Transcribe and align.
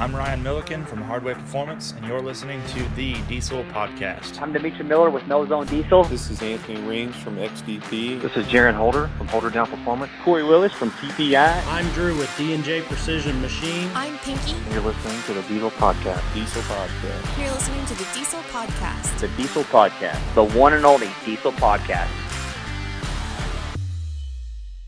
I'm 0.00 0.16
Ryan 0.16 0.42
Milliken 0.42 0.86
from 0.86 1.02
Hardway 1.02 1.34
Performance, 1.34 1.92
and 1.92 2.06
you're 2.06 2.22
listening 2.22 2.62
to 2.68 2.82
the 2.96 3.20
Diesel 3.28 3.64
Podcast. 3.64 4.40
I'm 4.40 4.50
Demetri 4.50 4.82
Miller 4.82 5.10
with 5.10 5.26
No 5.26 5.46
Zone 5.46 5.66
Diesel. 5.66 6.04
This 6.04 6.30
is 6.30 6.40
Anthony 6.40 6.80
Range 6.88 7.14
from 7.16 7.36
XDP. 7.36 8.18
This 8.18 8.34
is 8.34 8.46
Jaron 8.46 8.72
Holder 8.72 9.10
from 9.18 9.28
Holder 9.28 9.50
Down 9.50 9.66
Performance. 9.66 10.10
Corey 10.24 10.42
Willis 10.42 10.72
from 10.72 10.90
TPI. 10.92 11.66
I'm 11.66 11.86
Drew 11.90 12.16
with 12.16 12.34
D&J 12.38 12.80
Precision 12.80 13.42
Machine. 13.42 13.90
I'm 13.94 14.16
Pinky. 14.20 14.52
And 14.52 14.72
you're 14.72 14.82
listening 14.82 15.20
to 15.24 15.34
the 15.34 15.42
Diesel 15.42 15.70
Podcast. 15.72 16.22
Diesel 16.32 16.62
Podcast. 16.62 17.38
You're 17.38 17.52
listening 17.52 17.84
to 17.84 17.94
the 17.94 18.06
Diesel 18.14 18.40
Podcast. 18.44 19.18
The 19.18 19.28
Diesel 19.36 19.64
Podcast. 19.64 20.34
The 20.34 20.44
one 20.44 20.72
and 20.72 20.86
only 20.86 21.10
Diesel 21.26 21.52
Podcast. 21.52 22.08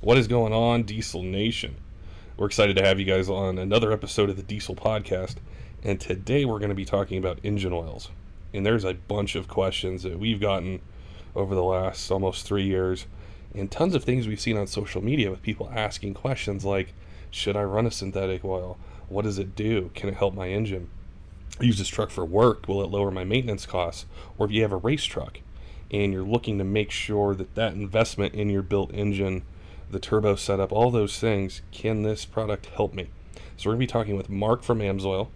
What 0.00 0.16
is 0.16 0.26
going 0.26 0.54
on, 0.54 0.84
Diesel 0.84 1.22
Nation? 1.22 1.76
We're 2.43 2.46
excited 2.46 2.74
to 2.79 2.84
have 2.84 2.98
you 2.98 3.04
guys 3.04 3.29
on 3.29 3.56
another 3.56 3.93
episode 3.93 4.29
of 4.29 4.34
the 4.34 4.42
Diesel 4.42 4.74
Podcast. 4.74 5.36
And 5.84 6.00
today 6.00 6.45
we're 6.45 6.59
going 6.59 6.70
to 6.70 6.74
be 6.74 6.84
talking 6.84 7.16
about 7.18 7.38
engine 7.45 7.73
oils. 7.73 8.10
And 8.52 8.66
there's 8.66 8.82
a 8.82 8.95
bunch 8.95 9.37
of 9.37 9.46
questions 9.46 10.02
that 10.02 10.18
we've 10.18 10.41
gotten 10.41 10.80
over 11.37 11.55
the 11.55 11.62
last 11.62 12.10
almost 12.10 12.45
three 12.45 12.65
years, 12.65 13.06
and 13.55 13.70
tons 13.70 13.95
of 13.95 14.02
things 14.02 14.27
we've 14.27 14.41
seen 14.41 14.56
on 14.56 14.66
social 14.66 15.01
media 15.01 15.30
with 15.30 15.41
people 15.41 15.70
asking 15.73 16.15
questions 16.15 16.65
like 16.65 16.95
Should 17.30 17.56
I 17.56 17.62
run 17.62 17.87
a 17.87 17.92
synthetic 17.92 18.45
oil? 18.45 18.77
What 19.09 19.23
does 19.23 19.38
it 19.38 19.54
do? 19.54 19.93
Can 19.95 20.09
it 20.09 20.16
help 20.16 20.34
my 20.34 20.48
engine? 20.48 20.90
I 21.60 21.62
use 21.66 21.79
this 21.79 21.87
truck 21.87 22.10
for 22.10 22.24
work. 22.24 22.66
Will 22.66 22.82
it 22.82 22.90
lower 22.90 23.12
my 23.12 23.23
maintenance 23.23 23.66
costs? 23.66 24.06
Or 24.37 24.46
if 24.46 24.51
you 24.52 24.62
have 24.62 24.73
a 24.73 24.77
race 24.79 25.04
truck 25.04 25.38
and 25.93 26.12
you're 26.12 26.24
looking 26.24 26.59
to 26.59 26.65
make 26.65 26.90
sure 26.90 27.37
that 27.37 27.54
that 27.54 27.74
investment 27.74 28.34
in 28.34 28.51
your 28.51 28.62
built 28.62 28.93
engine 28.93 29.45
the 29.92 30.01
turbo 30.01 30.34
setup, 30.34 30.73
all 30.73 30.91
those 30.91 31.19
things. 31.19 31.62
Can 31.70 32.02
this 32.02 32.24
product 32.24 32.66
help 32.66 32.95
me? 32.95 33.09
So 33.56 33.69
we're 33.69 33.77
going 33.77 33.87
to 33.87 33.92
be 33.92 33.92
talking 33.92 34.16
with 34.16 34.28
Mark 34.28 34.62
from 34.62 34.80
Amsoil, 34.80 35.28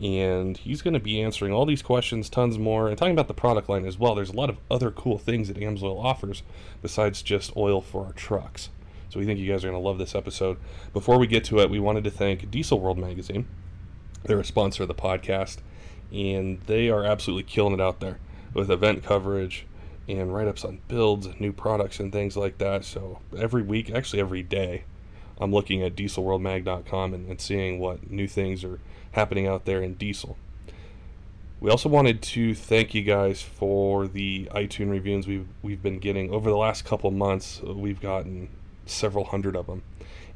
and 0.00 0.56
he's 0.56 0.82
going 0.82 0.94
to 0.94 1.00
be 1.00 1.20
answering 1.20 1.52
all 1.52 1.66
these 1.66 1.82
questions, 1.82 2.30
tons 2.30 2.58
more, 2.58 2.88
and 2.88 2.96
talking 2.96 3.12
about 3.12 3.28
the 3.28 3.34
product 3.34 3.68
line 3.68 3.84
as 3.84 3.98
well. 3.98 4.14
There's 4.14 4.30
a 4.30 4.36
lot 4.36 4.50
of 4.50 4.58
other 4.70 4.90
cool 4.90 5.18
things 5.18 5.48
that 5.48 5.58
Amsoil 5.58 6.02
offers 6.02 6.42
besides 6.80 7.22
just 7.22 7.56
oil 7.56 7.80
for 7.80 8.06
our 8.06 8.12
trucks. 8.12 8.70
So 9.10 9.20
we 9.20 9.26
think 9.26 9.38
you 9.38 9.50
guys 9.50 9.64
are 9.64 9.70
going 9.70 9.80
to 9.80 9.86
love 9.86 9.98
this 9.98 10.14
episode. 10.14 10.56
Before 10.92 11.18
we 11.18 11.26
get 11.26 11.44
to 11.44 11.60
it, 11.60 11.70
we 11.70 11.78
wanted 11.78 12.04
to 12.04 12.10
thank 12.10 12.50
Diesel 12.50 12.80
World 12.80 12.98
Magazine. 12.98 13.46
They're 14.24 14.40
a 14.40 14.44
sponsor 14.44 14.82
of 14.84 14.88
the 14.88 14.94
podcast, 14.94 15.58
and 16.12 16.60
they 16.62 16.88
are 16.88 17.04
absolutely 17.04 17.44
killing 17.44 17.74
it 17.74 17.80
out 17.80 18.00
there 18.00 18.18
with 18.54 18.70
event 18.70 19.04
coverage, 19.04 19.66
and 20.08 20.34
write 20.34 20.48
ups 20.48 20.64
on 20.64 20.80
builds, 20.88 21.28
new 21.38 21.52
products, 21.52 22.00
and 22.00 22.12
things 22.12 22.36
like 22.36 22.58
that. 22.58 22.84
So 22.84 23.20
every 23.36 23.62
week, 23.62 23.90
actually 23.90 24.20
every 24.20 24.42
day, 24.42 24.84
I'm 25.40 25.52
looking 25.52 25.82
at 25.82 25.96
dieselworldmag.com 25.96 27.14
and, 27.14 27.28
and 27.28 27.40
seeing 27.40 27.78
what 27.78 28.10
new 28.10 28.28
things 28.28 28.64
are 28.64 28.80
happening 29.12 29.46
out 29.46 29.64
there 29.64 29.82
in 29.82 29.94
diesel. 29.94 30.36
We 31.60 31.70
also 31.70 31.88
wanted 31.88 32.20
to 32.22 32.54
thank 32.54 32.94
you 32.94 33.02
guys 33.02 33.40
for 33.40 34.06
the 34.06 34.48
iTunes 34.52 34.90
reviews 34.90 35.26
we've 35.26 35.48
we've 35.62 35.82
been 35.82 35.98
getting 35.98 36.30
over 36.30 36.50
the 36.50 36.56
last 36.56 36.84
couple 36.84 37.10
months. 37.10 37.62
We've 37.62 38.00
gotten 38.00 38.50
several 38.84 39.24
hundred 39.24 39.56
of 39.56 39.66
them, 39.66 39.82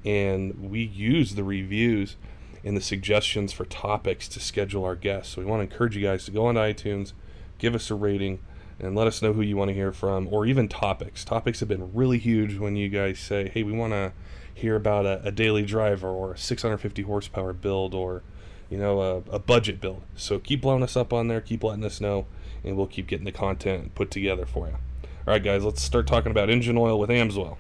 and 0.05 0.71
we 0.71 0.81
use 0.81 1.35
the 1.35 1.45
reviews 1.45 2.17
and 2.65 2.77
the 2.77 2.81
suggestions 2.81 3.53
for 3.53 3.65
topics 3.67 4.27
to 4.29 4.41
schedule 4.41 4.85
our 4.85 4.97
guests. 4.97 5.35
So 5.35 5.43
we 5.43 5.47
want 5.47 5.61
to 5.61 5.71
encourage 5.71 5.97
you 5.97 6.03
guys 6.03 6.25
to 6.25 6.31
go 6.31 6.47
on 6.47 6.55
iTunes, 6.55 7.13
give 7.59 7.75
us 7.75 7.91
a 7.91 7.95
rating, 7.95 8.41
and 8.81 8.95
let 8.95 9.07
us 9.07 9.23
know 9.23 9.33
who 9.33 9.43
you 9.43 9.57
want 9.57 9.69
to 9.69 9.75
hear 9.75 9.93
from, 9.93 10.29
or 10.31 10.47
even 10.47 10.69
topics. 10.69 11.25
Topics 11.25 11.61
have 11.61 11.69
been 11.69 11.93
really 11.93 12.19
huge 12.19 12.57
when 12.59 12.77
you 12.77 12.89
guys 12.89 13.19
say, 13.19 13.49
hey, 13.49 13.63
we 13.63 13.73
want 13.73 13.93
to 13.93 14.13
hear 14.55 14.77
about 14.77 15.07
a, 15.07 15.21
a, 15.25 15.33
daily 15.33 15.63
driver 15.63 16.09
or 16.09 16.35
a 16.35 16.39
650 16.39 17.03
horsepower 17.03 17.53
build 17.53 17.95
or, 17.95 18.23
you 18.71 18.79
know, 18.79 19.01
a, 19.01 19.17
a, 19.31 19.39
budget 19.39 19.81
build. 19.81 20.03
So 20.17 20.39
keep 20.39 20.63
blowing 20.63 20.83
us 20.83 20.97
up 20.97 21.13
on 21.13 21.29
there, 21.29 21.41
keep 21.41 21.63
letting 21.65 21.85
us 21.85 22.01
know, 22.01 22.27
and 22.65 22.77
we'll 22.77 22.87
keep 22.87 23.07
getting 23.07 23.25
the 23.25 23.33
content 23.33 23.95
put 23.95 24.11
together 24.11 24.47
for 24.47 24.69
you. 24.69 24.75
All 25.27 25.35
right, 25.35 25.43
guys, 25.43 25.65
let's 25.65 25.83
start 25.83 26.07
talking 26.07 26.31
about 26.31 26.51
engine 26.51 26.77
oil 26.77 26.99
with 26.99 27.11
Amsoil. 27.11 27.57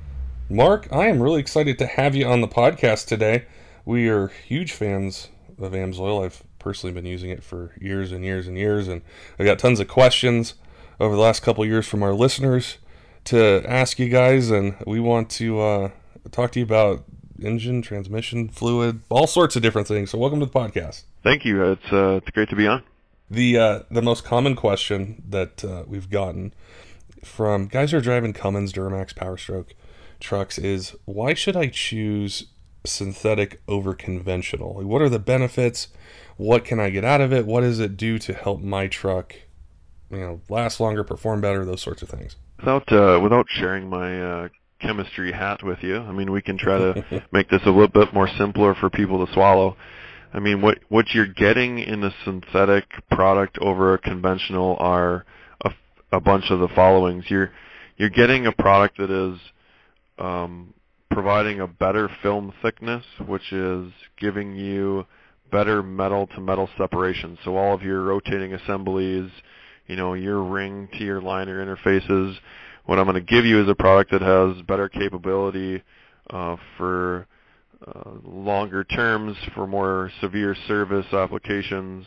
Mark, 0.49 0.89
I 0.91 1.07
am 1.07 1.23
really 1.23 1.41
excited 1.41 1.79
to 1.79 1.87
have 1.87 2.15
you 2.15 2.27
on 2.27 2.41
the 2.41 2.49
podcast 2.49 3.07
today. 3.07 3.45
We 3.85 4.09
are 4.09 4.29
huge 4.29 4.73
fans 4.73 5.29
of 5.59 5.73
Amsoil. 5.73 6.25
I've 6.25 6.43
personally 6.59 6.95
been 6.95 7.07
using 7.07 7.31
it 7.31 7.43
for 7.43 7.73
years 7.81 8.13
and 8.13 8.25
years 8.25 8.49
and 8.49 8.57
years, 8.57 8.89
and 8.89 9.03
I 9.39 9.45
got 9.45 9.59
tons 9.59 9.81
of 9.81 9.89
questions 9.89 10.55
over 11.01 11.15
the 11.15 11.21
last 11.21 11.41
couple 11.41 11.65
years 11.65 11.87
from 11.87 12.03
our 12.03 12.13
listeners 12.13 12.79
to 13.25 13.63
ask 13.67 13.99
you 13.99 14.09
guys, 14.09 14.51
and 14.51 14.77
we 14.87 15.01
want 15.01 15.31
to 15.31 15.61
uh, 15.61 15.91
talk 16.31 16.53
to 16.53 16.61
you 16.61 16.65
about 16.65 17.05
engine, 17.43 17.83
transmission, 17.83 18.49
fluid, 18.49 19.01
all 19.09 19.27
sorts 19.27 19.55
of 19.57 19.63
different 19.63 19.87
things. 19.87 20.11
So, 20.11 20.19
welcome 20.19 20.41
to 20.41 20.47
the 20.47 20.53
podcast. 20.53 21.05
Thank 21.23 21.45
you. 21.45 21.73
It's 21.73 21.93
uh, 21.93 22.21
it's 22.23 22.31
great 22.31 22.49
to 22.51 22.57
be 22.57 22.67
on. 22.67 22.83
The 23.31 23.59
uh, 23.59 23.81
the 23.91 24.03
most 24.03 24.25
common 24.25 24.57
question 24.57 25.23
that 25.29 25.65
uh, 25.65 25.85
we've 25.87 26.11
gotten 26.11 26.55
from 27.25 27.67
guys 27.67 27.91
who 27.91 27.99
are 27.99 28.03
driving 28.03 28.33
Cummins 28.33 28.73
Duramax 28.73 29.15
Powerstroke 29.15 29.75
trucks 30.21 30.59
is 30.59 30.97
why 31.05 31.35
should 31.35 31.57
I 31.57 31.69
choose 31.69 32.47
synthetic 32.85 33.61
over 33.69 33.95
conventional? 33.95 34.83
What 34.83 35.03
are 35.03 35.09
the 35.09 35.19
benefits? 35.19 35.89
What 36.37 36.65
can 36.65 36.81
I 36.81 36.91
get 36.91 37.05
out 37.05 37.21
of 37.21 37.33
it? 37.33 37.45
What 37.45 37.63
does 37.63 37.81
it 37.81 37.97
do 37.97 38.19
to 38.21 38.33
help 38.33 38.63
my 38.63 38.87
truck 38.87 39.35
you 40.11 40.19
know 40.19 40.41
last 40.49 40.81
longer, 40.81 41.05
perform 41.05 41.41
better, 41.41 41.65
those 41.65 41.83
sorts 41.83 42.03
of 42.03 42.09
things. 42.09 42.37
Without 42.59 42.93
uh, 42.93 43.21
without 43.23 43.47
sharing 43.49 43.89
my 43.89 44.21
uh, 44.21 44.49
chemistry 44.81 45.33
hat 45.33 45.63
with 45.63 45.79
you, 45.83 45.97
I 45.99 46.13
mean 46.13 46.31
we 46.31 46.43
can 46.43 46.59
try 46.59 46.79
to 46.79 47.25
make 47.33 47.49
this 47.51 47.63
a 47.65 47.71
little 47.71 47.89
bit 47.89 48.13
more 48.15 48.29
simpler 48.39 48.75
for 48.75 48.91
people 48.91 49.25
to 49.25 49.33
swallow. 49.33 49.77
I 50.33 50.41
mean 50.41 50.61
what 50.61 50.79
what 50.89 51.07
you're 51.15 51.27
getting 51.27 51.79
in 51.79 52.05
a 52.05 52.11
synthetic 52.25 52.85
product 53.11 53.59
over 53.59 53.95
a 53.95 53.99
conventional 53.99 54.77
are 54.79 55.25
a, 55.65 55.71
a 56.13 56.21
bunch 56.21 56.51
of 56.51 56.61
the 56.61 56.69
followings. 56.69 57.25
You're 57.29 57.51
you're 57.97 58.11
getting 58.11 58.47
a 58.47 58.53
product 58.53 58.99
that 58.99 59.11
is 59.11 59.39
um, 60.19 60.75
providing 61.11 61.61
a 61.61 61.67
better 61.67 62.09
film 62.23 62.53
thickness, 62.63 63.05
which 63.27 63.53
is 63.53 63.91
giving 64.21 64.55
you 64.55 65.07
better 65.51 65.83
metal 65.83 66.27
to 66.29 66.41
metal 66.41 66.69
separation. 66.77 67.39
So 67.45 67.57
all 67.57 67.75
of 67.75 67.83
your 67.83 68.03
rotating 68.03 68.55
assemblies, 68.55 69.31
you 69.89 69.97
know, 69.97 70.15
your 70.15 70.43
ring 70.43 70.89
to 70.99 71.05
your 71.05 71.21
liner 71.21 71.65
interfaces. 71.65 72.37
What 72.85 72.99
I'm 72.99 73.07
going 73.07 73.15
to 73.15 73.21
give 73.21 73.45
you 73.45 73.63
is 73.63 73.69
a 73.69 73.75
product 73.75 74.13
that 74.13 74.23
has 74.23 74.63
better 74.67 74.89
capability 74.89 75.83
uh, 76.31 76.57
for 76.77 77.27
uh, 77.87 78.11
longer 78.25 78.85
terms, 78.85 79.37
for 79.55 79.67
more 79.67 80.11
severe 80.21 80.55
service 80.69 81.07
applications. 81.13 82.07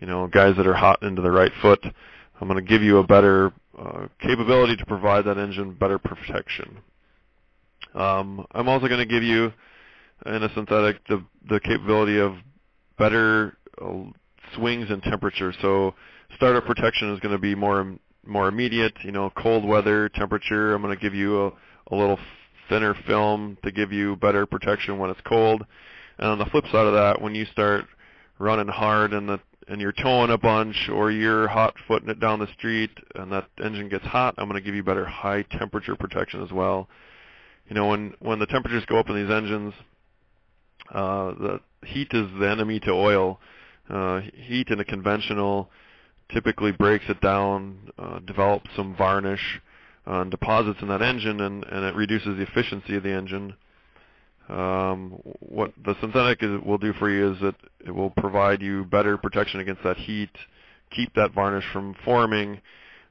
You 0.00 0.06
know, 0.06 0.26
guys 0.26 0.56
that 0.56 0.66
are 0.66 0.74
hot 0.74 1.02
into 1.02 1.22
the 1.22 1.30
right 1.30 1.52
foot. 1.60 1.84
I'm 2.40 2.48
going 2.48 2.62
to 2.62 2.68
give 2.68 2.82
you 2.82 2.98
a 2.98 3.06
better 3.06 3.52
uh, 3.78 4.08
capability 4.20 4.76
to 4.76 4.86
provide 4.86 5.24
that 5.26 5.38
engine 5.38 5.74
better 5.74 5.98
protection. 5.98 6.78
Um, 7.94 8.44
I'm 8.52 8.68
also 8.68 8.88
going 8.88 9.06
to 9.06 9.06
give 9.06 9.22
you 9.22 9.52
in 10.26 10.42
a 10.42 10.52
synthetic 10.54 11.06
the 11.08 11.24
the 11.48 11.60
capability 11.60 12.18
of 12.18 12.34
better 12.98 13.56
uh, 13.80 14.04
swings 14.56 14.90
in 14.90 15.00
temperature. 15.02 15.52
So 15.60 15.94
startup 16.36 16.64
protection 16.64 17.12
is 17.12 17.20
going 17.20 17.34
to 17.34 17.40
be 17.40 17.54
more 17.54 17.96
more 18.24 18.48
immediate. 18.48 18.94
You 19.04 19.12
know, 19.12 19.30
cold 19.30 19.64
weather, 19.64 20.08
temperature. 20.08 20.74
I'm 20.74 20.82
going 20.82 20.96
to 20.96 21.00
give 21.00 21.14
you 21.14 21.46
a, 21.46 21.52
a 21.88 21.94
little 21.94 22.18
thinner 22.68 22.94
film 23.06 23.58
to 23.64 23.72
give 23.72 23.92
you 23.92 24.16
better 24.16 24.46
protection 24.46 24.98
when 24.98 25.10
it's 25.10 25.20
cold. 25.26 25.64
And 26.18 26.28
on 26.28 26.38
the 26.38 26.46
flip 26.46 26.64
side 26.66 26.86
of 26.86 26.94
that, 26.94 27.20
when 27.20 27.34
you 27.34 27.44
start 27.46 27.84
running 28.38 28.68
hard 28.68 29.12
and 29.12 29.28
the 29.28 29.40
and 29.68 29.80
you're 29.80 29.92
towing 29.92 30.30
a 30.30 30.38
bunch 30.38 30.88
or 30.92 31.10
you're 31.10 31.46
hot 31.46 31.74
footing 31.86 32.08
it 32.08 32.18
down 32.18 32.40
the 32.40 32.52
street 32.58 32.90
and 33.14 33.30
that 33.30 33.48
engine 33.62 33.88
gets 33.88 34.04
hot, 34.04 34.34
I'm 34.36 34.48
going 34.48 34.60
to 34.60 34.64
give 34.64 34.74
you 34.74 34.82
better 34.82 35.04
high 35.04 35.42
temperature 35.42 35.94
protection 35.94 36.42
as 36.42 36.50
well. 36.50 36.88
You 37.68 37.76
know, 37.76 37.86
when 37.86 38.14
when 38.18 38.38
the 38.38 38.46
temperatures 38.46 38.84
go 38.86 38.98
up 38.98 39.08
in 39.08 39.16
these 39.16 39.30
engines, 39.30 39.72
uh, 40.92 41.32
the 41.34 41.60
heat 41.84 42.08
is 42.12 42.26
the 42.38 42.48
enemy 42.48 42.80
to 42.80 42.90
oil. 42.90 43.40
Uh, 43.90 44.20
heat 44.34 44.68
in 44.68 44.80
a 44.80 44.84
conventional 44.84 45.68
typically 46.32 46.72
breaks 46.72 47.04
it 47.08 47.20
down, 47.20 47.90
uh, 47.98 48.18
develops 48.20 48.70
some 48.76 48.94
varnish, 48.96 49.60
uh, 50.06 50.24
deposits 50.24 50.78
in 50.82 50.88
that 50.88 51.02
engine, 51.02 51.40
and, 51.40 51.64
and 51.64 51.84
it 51.84 51.94
reduces 51.94 52.36
the 52.36 52.42
efficiency 52.42 52.96
of 52.96 53.02
the 53.02 53.12
engine. 53.12 53.54
Um, 54.48 55.20
what 55.40 55.72
the 55.84 55.94
synthetic 56.00 56.42
is, 56.42 56.60
will 56.64 56.78
do 56.78 56.92
for 56.94 57.08
you 57.08 57.32
is 57.32 57.40
that 57.40 57.54
it 57.86 57.92
will 57.92 58.10
provide 58.10 58.60
you 58.60 58.84
better 58.84 59.16
protection 59.16 59.60
against 59.60 59.82
that 59.84 59.96
heat, 59.96 60.30
keep 60.90 61.14
that 61.14 61.32
varnish 61.32 61.64
from 61.72 61.94
forming, 62.04 62.60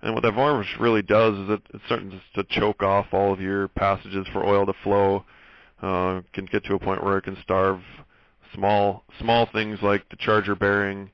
and 0.02 0.14
what 0.14 0.24
that 0.24 0.34
varnish 0.34 0.78
really 0.80 1.02
does 1.02 1.36
is 1.38 1.50
it, 1.52 1.62
it's 1.74 1.84
starting 1.86 2.20
to 2.36 2.44
choke 2.50 2.82
off 2.82 3.08
all 3.12 3.32
of 3.34 3.40
your 3.40 3.68
passages 3.70 4.26
for 4.34 4.46
oil 4.46 4.66
to 4.66 4.74
flow. 4.84 5.24
Uh, 5.82 6.22
can 6.34 6.46
get 6.46 6.64
to 6.66 6.76
a 6.76 6.80
point 6.80 7.04
where 7.04 7.18
it 7.18 7.24
can 7.24 7.38
starve 7.42 7.82
small 8.54 9.04
small 9.20 9.48
things 9.52 9.80
like 9.82 10.08
the 10.10 10.16
charger 10.18 10.56
bearing. 10.56 11.10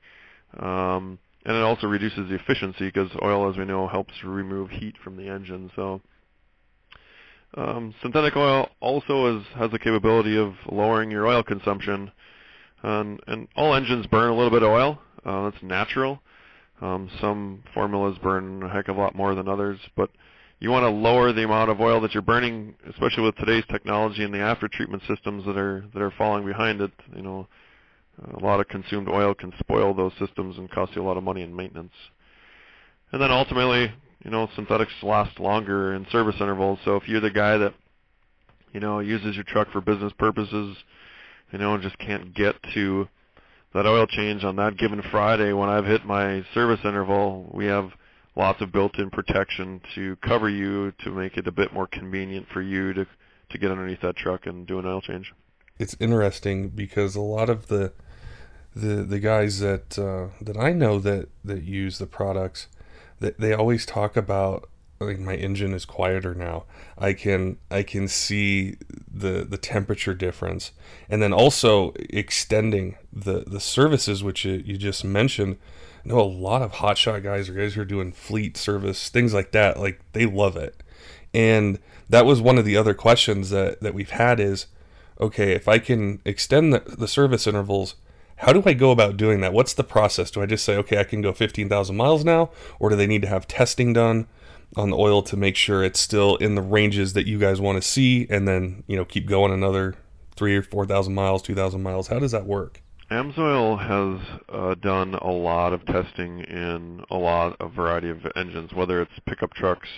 Um, 0.58 1.18
and 1.48 1.56
it 1.56 1.62
also 1.62 1.86
reduces 1.86 2.28
the 2.28 2.34
efficiency 2.34 2.88
because 2.88 3.10
oil, 3.22 3.50
as 3.50 3.56
we 3.56 3.64
know, 3.64 3.88
helps 3.88 4.12
remove 4.22 4.68
heat 4.68 4.94
from 5.02 5.16
the 5.16 5.30
engine. 5.30 5.70
So 5.74 6.02
um, 7.56 7.94
synthetic 8.02 8.36
oil 8.36 8.68
also 8.80 9.38
is, 9.38 9.46
has 9.56 9.70
the 9.70 9.78
capability 9.78 10.36
of 10.36 10.52
lowering 10.70 11.10
your 11.10 11.26
oil 11.26 11.42
consumption. 11.42 12.10
and, 12.82 13.18
and 13.26 13.48
all 13.56 13.74
engines 13.74 14.06
burn 14.08 14.28
a 14.28 14.36
little 14.36 14.50
bit 14.50 14.62
of 14.62 14.68
oil. 14.68 14.98
Uh, 15.24 15.48
that's 15.48 15.62
natural. 15.62 16.20
Um, 16.82 17.08
some 17.18 17.62
formulas 17.72 18.18
burn 18.22 18.62
a 18.62 18.68
heck 18.68 18.88
of 18.88 18.98
a 18.98 19.00
lot 19.00 19.14
more 19.14 19.34
than 19.34 19.48
others, 19.48 19.80
but 19.96 20.10
you 20.60 20.70
want 20.70 20.82
to 20.82 20.90
lower 20.90 21.32
the 21.32 21.44
amount 21.44 21.70
of 21.70 21.80
oil 21.80 21.98
that 22.02 22.12
you're 22.12 22.22
burning, 22.22 22.74
especially 22.90 23.22
with 23.22 23.36
today's 23.36 23.64
technology 23.70 24.22
and 24.22 24.34
the 24.34 24.38
after 24.38 24.68
treatment 24.68 25.02
systems 25.08 25.46
that 25.46 25.56
are 25.56 25.82
that 25.94 26.02
are 26.02 26.12
falling 26.18 26.44
behind 26.44 26.82
it. 26.82 26.92
You 27.16 27.22
know, 27.22 27.48
a 28.34 28.44
lot 28.44 28.60
of 28.60 28.68
consumed 28.68 29.08
oil 29.08 29.34
can 29.34 29.52
spoil 29.58 29.94
those 29.94 30.12
systems 30.18 30.58
and 30.58 30.70
cost 30.70 30.94
you 30.94 31.02
a 31.02 31.06
lot 31.06 31.16
of 31.16 31.24
money 31.24 31.42
in 31.42 31.54
maintenance. 31.54 31.92
And 33.12 33.22
then 33.22 33.30
ultimately, 33.30 33.92
you 34.24 34.30
know, 34.30 34.48
synthetics 34.56 34.92
last 35.02 35.38
longer 35.38 35.94
in 35.94 36.06
service 36.10 36.36
intervals. 36.40 36.78
So 36.84 36.96
if 36.96 37.08
you're 37.08 37.20
the 37.20 37.30
guy 37.30 37.56
that, 37.58 37.74
you 38.72 38.80
know, 38.80 39.00
uses 39.00 39.34
your 39.34 39.44
truck 39.44 39.70
for 39.72 39.80
business 39.80 40.12
purposes, 40.18 40.76
you 41.52 41.58
know, 41.58 41.74
and 41.74 41.82
just 41.82 41.98
can't 41.98 42.34
get 42.34 42.56
to 42.74 43.08
that 43.74 43.86
oil 43.86 44.06
change 44.06 44.44
on 44.44 44.56
that 44.56 44.76
given 44.76 45.02
Friday 45.10 45.52
when 45.52 45.68
I've 45.68 45.84
hit 45.84 46.04
my 46.04 46.44
service 46.54 46.80
interval, 46.84 47.50
we 47.52 47.66
have 47.66 47.90
lots 48.36 48.60
of 48.60 48.72
built-in 48.72 49.10
protection 49.10 49.80
to 49.94 50.16
cover 50.16 50.48
you 50.48 50.92
to 51.04 51.10
make 51.10 51.36
it 51.36 51.46
a 51.46 51.52
bit 51.52 51.72
more 51.72 51.86
convenient 51.86 52.46
for 52.52 52.62
you 52.62 52.92
to 52.94 53.06
to 53.50 53.58
get 53.58 53.70
underneath 53.70 54.00
that 54.02 54.14
truck 54.14 54.46
and 54.46 54.66
do 54.66 54.78
an 54.78 54.84
oil 54.84 55.00
change. 55.00 55.32
It's 55.78 55.96
interesting 56.00 56.68
because 56.68 57.14
a 57.14 57.20
lot 57.20 57.48
of 57.48 57.68
the 57.68 57.92
the 58.74 59.02
the 59.02 59.18
guys 59.18 59.60
that 59.60 59.98
uh, 59.98 60.28
that 60.42 60.56
I 60.56 60.72
know 60.72 60.98
that 60.98 61.28
that 61.44 61.62
use 61.62 61.98
the 61.98 62.06
products 62.06 62.68
that 63.20 63.38
they 63.38 63.52
always 63.52 63.84
talk 63.84 64.16
about 64.16 64.68
like 65.00 65.18
my 65.18 65.34
engine 65.34 65.72
is 65.72 65.84
quieter 65.84 66.34
now. 66.34 66.64
I 66.96 67.12
can 67.12 67.58
I 67.70 67.82
can 67.82 68.08
see 68.08 68.76
the 69.12 69.44
the 69.44 69.58
temperature 69.58 70.14
difference, 70.14 70.72
and 71.08 71.22
then 71.22 71.32
also 71.32 71.92
extending 72.10 72.96
the 73.12 73.44
the 73.46 73.60
services 73.60 74.22
which 74.22 74.44
you, 74.44 74.62
you 74.64 74.76
just 74.76 75.04
mentioned. 75.04 75.56
I 76.04 76.08
know 76.08 76.20
a 76.20 76.22
lot 76.22 76.62
of 76.62 76.72
hotshot 76.72 77.22
guys 77.22 77.48
or 77.48 77.54
guys 77.54 77.74
who 77.74 77.82
are 77.82 77.86
doing 77.86 78.12
fleet 78.12 78.56
service 78.56 79.08
things 79.08 79.34
like 79.34 79.52
that. 79.52 79.78
Like 79.78 80.00
they 80.12 80.26
love 80.26 80.56
it, 80.56 80.82
and 81.32 81.78
that 82.08 82.26
was 82.26 82.40
one 82.40 82.58
of 82.58 82.64
the 82.64 82.76
other 82.76 82.94
questions 82.94 83.50
that 83.50 83.80
that 83.80 83.94
we've 83.94 84.10
had 84.10 84.40
is, 84.40 84.66
okay, 85.20 85.52
if 85.52 85.68
I 85.68 85.78
can 85.78 86.20
extend 86.24 86.72
the, 86.72 86.80
the 86.80 87.08
service 87.08 87.46
intervals 87.46 87.94
how 88.38 88.52
do 88.52 88.62
I 88.64 88.72
go 88.72 88.90
about 88.90 89.16
doing 89.16 89.40
that? 89.40 89.52
What's 89.52 89.74
the 89.74 89.84
process? 89.84 90.30
Do 90.30 90.40
I 90.40 90.46
just 90.46 90.64
say, 90.64 90.76
okay, 90.76 90.98
I 90.98 91.04
can 91.04 91.20
go 91.20 91.32
15,000 91.32 91.96
miles 91.96 92.24
now? 92.24 92.50
Or 92.78 92.88
do 92.88 92.96
they 92.96 93.06
need 93.06 93.22
to 93.22 93.28
have 93.28 93.48
testing 93.48 93.92
done 93.92 94.28
on 94.76 94.90
the 94.90 94.96
oil 94.96 95.22
to 95.22 95.36
make 95.36 95.56
sure 95.56 95.82
it's 95.82 95.98
still 95.98 96.36
in 96.36 96.54
the 96.54 96.62
ranges 96.62 97.14
that 97.14 97.26
you 97.26 97.38
guys 97.38 97.60
want 97.60 97.82
to 97.82 97.88
see 97.88 98.26
and 98.30 98.46
then, 98.46 98.84
you 98.86 98.96
know, 98.96 99.04
keep 99.04 99.26
going 99.26 99.52
another 99.52 99.94
three 100.36 100.56
or 100.56 100.62
4,000 100.62 101.12
miles, 101.12 101.42
2,000 101.42 101.82
miles? 101.82 102.08
How 102.08 102.20
does 102.20 102.32
that 102.32 102.46
work? 102.46 102.80
AMSOIL 103.10 103.78
has 103.78 104.40
uh, 104.50 104.74
done 104.74 105.14
a 105.14 105.30
lot 105.30 105.72
of 105.72 105.84
testing 105.86 106.40
in 106.40 107.02
a 107.10 107.16
lot 107.16 107.56
of 107.58 107.72
variety 107.72 108.10
of 108.10 108.18
engines, 108.36 108.72
whether 108.72 109.00
it's 109.00 109.12
pickup 109.26 109.52
trucks 109.54 109.88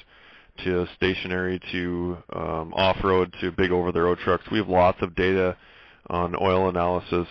to 0.64 0.86
stationary 0.96 1.60
to 1.72 2.16
um, 2.32 2.72
off-road 2.74 3.34
to 3.40 3.50
big 3.50 3.70
over-the-road 3.70 4.18
trucks. 4.18 4.44
We 4.50 4.58
have 4.58 4.68
lots 4.68 5.02
of 5.02 5.14
data 5.14 5.56
on 6.08 6.36
oil 6.40 6.68
analysis 6.68 7.26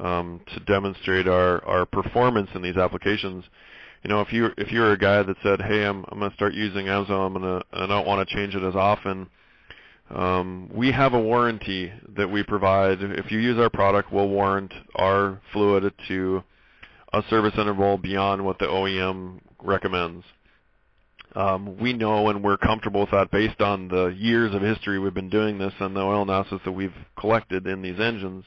um, 0.00 0.40
to 0.54 0.60
demonstrate 0.60 1.26
our, 1.28 1.64
our 1.64 1.86
performance 1.86 2.50
in 2.54 2.62
these 2.62 2.76
applications. 2.76 3.44
You 4.04 4.10
know, 4.10 4.20
if 4.20 4.32
you 4.32 4.50
if 4.56 4.70
you're 4.70 4.92
a 4.92 4.98
guy 4.98 5.22
that 5.22 5.36
said, 5.42 5.60
"Hey, 5.60 5.84
I'm 5.84 6.04
I'm 6.08 6.18
going 6.18 6.30
to 6.30 6.36
start 6.36 6.54
using 6.54 6.86
Amsoil, 6.86 7.26
I'm 7.26 7.32
gonna 7.32 7.62
I 7.72 7.86
don't 7.86 8.06
want 8.06 8.26
to 8.26 8.34
change 8.34 8.54
it 8.54 8.62
as 8.62 8.76
often," 8.76 9.28
um, 10.10 10.70
we 10.72 10.92
have 10.92 11.14
a 11.14 11.20
warranty 11.20 11.92
that 12.16 12.30
we 12.30 12.42
provide. 12.42 12.98
If 13.02 13.30
you 13.30 13.38
use 13.38 13.58
our 13.58 13.70
product, 13.70 14.12
we'll 14.12 14.28
warrant 14.28 14.72
our 14.94 15.40
fluid 15.52 15.92
to 16.08 16.42
a 17.12 17.22
service 17.28 17.54
interval 17.58 17.98
beyond 17.98 18.44
what 18.44 18.58
the 18.58 18.66
OEM 18.66 19.40
recommends. 19.62 20.24
Um, 21.34 21.76
we 21.78 21.92
know 21.92 22.28
and 22.28 22.42
we're 22.42 22.56
comfortable 22.56 23.02
with 23.02 23.10
that 23.10 23.30
based 23.30 23.60
on 23.60 23.88
the 23.88 24.06
years 24.06 24.54
of 24.54 24.62
history 24.62 24.98
we've 24.98 25.12
been 25.12 25.28
doing 25.28 25.58
this 25.58 25.74
and 25.78 25.94
the 25.94 26.00
oil 26.00 26.22
analysis 26.22 26.60
that 26.64 26.72
we've 26.72 26.94
collected 27.18 27.66
in 27.66 27.82
these 27.82 28.00
engines. 28.00 28.44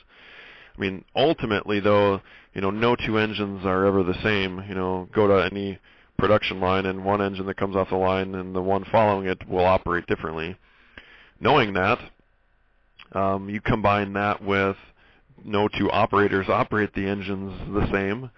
I 0.75 0.81
mean, 0.81 1.03
ultimately, 1.15 1.79
though, 1.79 2.21
you 2.53 2.61
know, 2.61 2.69
no 2.69 2.95
two 2.95 3.17
engines 3.17 3.65
are 3.65 3.85
ever 3.85 4.03
the 4.03 4.21
same. 4.23 4.63
You 4.67 4.75
know, 4.75 5.09
go 5.13 5.27
to 5.27 5.45
any 5.45 5.79
production 6.17 6.59
line, 6.59 6.85
and 6.85 7.03
one 7.03 7.21
engine 7.21 7.45
that 7.47 7.57
comes 7.57 7.75
off 7.75 7.89
the 7.89 7.95
line 7.95 8.35
and 8.35 8.55
the 8.55 8.61
one 8.61 8.85
following 8.91 9.27
it 9.27 9.47
will 9.49 9.65
operate 9.65 10.05
differently. 10.07 10.55
Knowing 11.39 11.73
that, 11.73 11.99
um, 13.13 13.49
you 13.49 13.59
combine 13.59 14.13
that 14.13 14.43
with 14.43 14.77
no 15.43 15.67
two 15.67 15.89
operators 15.91 16.47
operate 16.47 16.93
the 16.93 17.05
engines 17.05 17.51
the 17.73 17.91
same, 17.91 18.29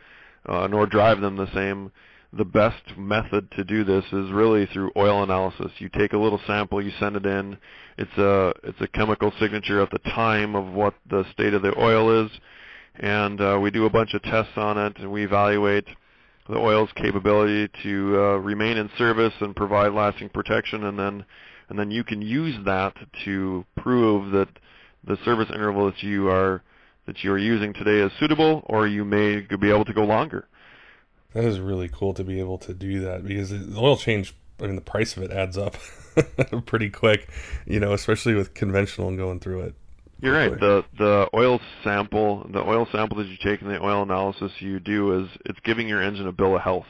uh, 0.48 0.68
nor 0.68 0.86
drive 0.86 1.20
them 1.22 1.36
the 1.36 1.54
same 1.54 1.92
the 2.36 2.46
best 2.46 2.98
method 2.98 3.48
to 3.52 3.64
do 3.64 3.84
this 3.84 4.04
is 4.12 4.32
really 4.32 4.66
through 4.68 4.92
oil 4.98 5.24
analysis. 5.24 5.72
You 5.78 5.90
take 5.90 6.14
a 6.14 6.18
little 6.18 6.40
sample, 6.48 6.82
you 6.82 6.92
send 7.00 7.16
it 7.16 7.26
in. 7.26 7.58
It's 7.98 8.18
a 8.18 8.54
it's 8.64 8.82
a 8.82 8.88
chemical 8.88 9.32
signature 9.40 9.82
at 9.82 9.92
the 9.92 10.00
time 10.00 10.56
of 10.56 10.74
what 10.74 10.96
the 11.10 11.26
state 11.32 11.54
of 11.54 11.62
the 11.62 11.78
oil 11.80 12.26
is, 12.26 12.32
and 12.96 13.40
uh, 13.40 13.60
we 13.62 13.70
do 13.70 13.86
a 13.86 13.90
bunch 13.90 14.14
of 14.14 14.24
tests 14.24 14.54
on 14.56 14.78
it, 14.80 14.98
and 14.98 15.12
we 15.12 15.24
evaluate 15.24 15.86
the 16.50 16.58
oil's 16.58 16.90
capability 16.96 17.70
to 17.84 18.18
uh, 18.18 18.38
remain 18.38 18.78
in 18.78 18.90
service 18.98 19.34
and 19.40 19.56
provide 19.56 19.94
lasting 19.94 20.30
protection, 20.30 20.86
and 20.86 20.98
then 20.98 21.24
and 21.70 21.78
then 21.78 21.92
you 21.92 22.04
can 22.04 22.22
use 22.22 22.56
that 22.66 22.96
to 23.26 23.64
prove 23.78 24.32
that 24.32 24.50
the 25.06 25.18
service 25.24 25.50
interval 25.54 25.86
that 25.86 26.02
you 26.02 26.30
are 26.30 26.64
that 27.06 27.24
you 27.24 27.32
are 27.32 27.38
using 27.38 27.74
today 27.74 28.00
is 28.00 28.12
suitable, 28.20 28.64
or 28.66 28.88
you 28.88 29.06
may 29.06 29.42
be 29.62 29.70
able 29.70 29.86
to 29.86 29.94
go 29.94 30.04
longer. 30.04 30.48
That 31.34 31.46
is 31.46 31.60
really 31.60 31.90
cool 31.90 32.14
to 32.14 32.24
be 32.24 32.40
able 32.40 32.58
to 32.60 32.74
do 32.74 33.02
that 33.02 33.26
because 33.26 33.50
the 33.50 33.78
oil 33.78 33.98
change, 33.98 34.36
I 34.60 34.68
mean, 34.68 34.76
the 34.76 34.82
price 34.82 35.18
of 35.18 35.24
it 35.24 35.32
adds 35.32 35.58
up 35.58 35.76
pretty 36.66 36.90
quick, 36.90 37.28
you 37.66 37.80
know, 37.80 37.94
especially 37.94 38.36
with 38.36 38.54
conventional 38.54 39.08
and 39.08 39.18
going 39.18 39.40
through 39.40 39.62
it. 39.62 39.76
You're 40.22 40.34
right. 40.34 40.58
The 40.58 40.86
the 40.98 41.30
oil 41.34 41.60
sample, 41.84 42.48
the 42.50 42.62
oil 42.62 42.88
sample 42.94 43.18
that 43.18 43.28
you 43.28 43.36
take 43.44 43.62
and 43.62 43.70
the 43.70 43.84
oil 43.84 44.04
analysis 44.04 44.54
you 44.60 44.80
do 44.80 45.22
is 45.22 45.30
it's 45.46 45.60
giving 45.66 45.90
your 45.90 46.02
engine 46.02 46.28
a 46.28 46.32
bill 46.32 46.56
of 46.56 46.62
health. 46.62 46.86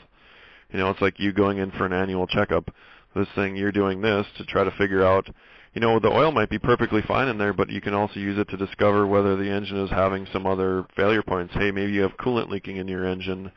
You 0.71 0.77
know, 0.77 0.91
it's 0.91 1.01
like 1.01 1.19
you 1.19 1.33
going 1.33 1.57
in 1.57 1.71
for 1.71 1.85
an 1.85 1.93
annual 1.93 2.27
checkup. 2.27 2.69
This 3.15 3.27
thing 3.33 3.55
you're 3.55 3.71
doing 3.71 4.01
this 4.01 4.27
to 4.37 4.45
try 4.45 4.63
to 4.63 4.71
figure 4.71 5.03
out, 5.03 5.27
you 5.73 5.81
know, 5.81 5.99
the 5.99 6.09
oil 6.11 6.31
might 6.31 6.49
be 6.49 6.59
perfectly 6.59 7.01
fine 7.01 7.27
in 7.27 7.39
there, 7.39 7.53
but 7.53 7.69
you 7.69 7.81
can 7.81 7.93
also 7.93 8.19
use 8.19 8.37
it 8.37 8.49
to 8.49 8.57
discover 8.57 9.07
whether 9.07 9.35
the 9.35 9.49
engine 9.49 9.77
is 9.77 9.89
having 9.89 10.27
some 10.31 10.45
other 10.45 10.85
failure 10.95 11.23
points. 11.23 11.53
Hey, 11.55 11.71
maybe 11.71 11.91
you 11.91 12.01
have 12.01 12.17
coolant 12.17 12.49
leaking 12.49 12.77
in 12.77 12.87
your 12.87 13.05
engine 13.05 13.51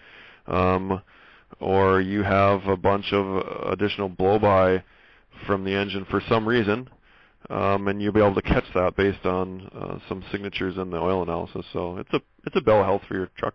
um, 0.46 1.02
or 1.60 2.00
you 2.00 2.22
have 2.22 2.66
a 2.66 2.76
bunch 2.76 3.12
of 3.12 3.72
additional 3.72 4.08
blow-by 4.08 4.82
from 5.46 5.64
the 5.64 5.74
engine 5.74 6.06
for 6.10 6.20
some 6.28 6.46
reason, 6.46 6.88
um, 7.50 7.88
and 7.88 8.00
you'll 8.02 8.12
be 8.12 8.20
able 8.20 8.34
to 8.34 8.42
catch 8.42 8.64
that 8.74 8.96
based 8.96 9.24
on 9.24 9.68
uh, 9.74 9.98
some 10.08 10.24
signatures 10.32 10.76
in 10.76 10.90
the 10.90 10.98
oil 10.98 11.22
analysis. 11.22 11.64
So 11.72 11.98
it's 11.98 12.12
a 12.12 12.20
it's 12.44 12.56
a 12.56 12.60
bill 12.60 12.80
of 12.80 12.86
health 12.86 13.02
for 13.08 13.14
your 13.14 13.30
truck. 13.36 13.54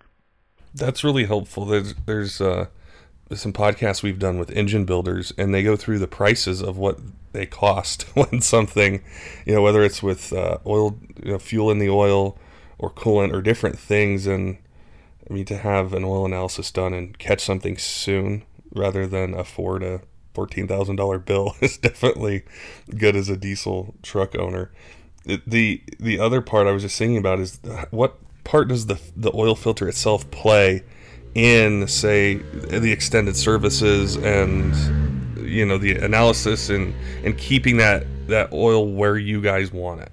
That's 0.74 1.04
really 1.04 1.26
helpful. 1.26 1.66
There's 1.66 1.94
there's 2.06 2.40
uh, 2.40 2.68
some 3.34 3.54
podcasts 3.54 4.04
we've 4.04 4.20
done 4.20 4.38
with 4.40 4.52
engine 4.52 4.86
builders, 4.86 5.34
and 5.38 5.54
they 5.54 5.64
go 5.64 5.76
through 5.76 6.00
the 6.00 6.08
prices 6.08 6.62
of 6.62 6.78
what 6.78 7.00
they 7.34 7.46
cost 7.46 8.04
when 8.14 8.42
something, 8.42 9.04
you 9.46 9.56
know, 9.56 9.62
whether 9.62 9.84
it's 9.84 10.02
with 10.04 10.34
uh, 10.34 10.58
oil, 10.66 10.98
you 11.24 11.32
know, 11.32 11.40
fuel 11.40 11.72
in 11.72 11.80
the 11.80 11.90
oil, 11.90 12.38
or 12.78 12.90
coolant, 12.90 13.34
or 13.34 13.42
different 13.42 13.78
things, 13.78 14.28
and 14.28 14.58
I 15.32 15.34
mean, 15.34 15.46
to 15.46 15.58
have 15.58 15.94
an 15.94 16.04
oil 16.04 16.26
analysis 16.26 16.72
done 16.72 16.94
and 16.94 17.18
catch 17.18 17.40
something 17.40 17.78
soon 17.78 18.44
rather 18.74 19.08
than 19.08 19.34
afford 19.34 19.82
a 19.82 20.02
fourteen 20.34 20.68
thousand 20.68 20.98
dollar 20.98 21.20
bill 21.20 21.56
is 21.62 21.78
definitely 21.78 22.44
good 22.98 23.16
as 23.16 23.30
a 23.30 23.38
diesel 23.38 23.96
truck 24.04 24.38
owner. 24.38 24.72
The 25.26 25.82
the 26.00 26.20
other 26.20 26.42
part 26.42 26.68
I 26.68 26.72
was 26.72 26.84
just 26.84 26.98
thinking 26.98 27.18
about 27.18 27.40
is 27.40 27.62
uh, 27.64 27.86
what 27.92 28.18
part 28.44 28.68
does 28.68 28.88
the 28.88 29.00
the 29.16 29.32
oil 29.34 29.56
filter 29.56 29.88
itself 29.88 30.30
play 30.32 30.84
in 31.34 31.88
say 31.88 32.34
the 32.34 32.92
extended 32.92 33.38
services 33.38 34.18
and 34.18 34.76
you 35.50 35.66
know 35.66 35.78
the 35.78 35.96
analysis 35.96 36.70
and 36.70 36.94
and 37.24 37.38
keeping 37.38 37.78
that 37.78 38.06
that 38.28 38.52
oil 38.52 38.86
where 38.86 39.18
you 39.18 39.40
guys 39.40 39.72
want 39.72 40.02
it 40.02 40.12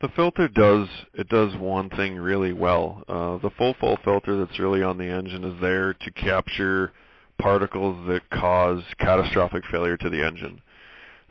the 0.00 0.08
filter 0.14 0.48
does 0.48 0.88
it 1.14 1.28
does 1.28 1.54
one 1.56 1.90
thing 1.90 2.16
really 2.16 2.52
well. 2.52 3.02
Uh, 3.08 3.38
the 3.38 3.50
full 3.56 3.74
full 3.80 3.98
filter 4.04 4.38
that's 4.38 4.58
really 4.58 4.82
on 4.82 4.98
the 4.98 5.04
engine 5.04 5.44
is 5.44 5.60
there 5.60 5.94
to 5.94 6.10
capture 6.12 6.92
particles 7.38 8.06
that 8.08 8.28
cause 8.30 8.82
catastrophic 8.98 9.64
failure 9.70 9.96
to 9.96 10.10
the 10.10 10.24
engine. 10.24 10.60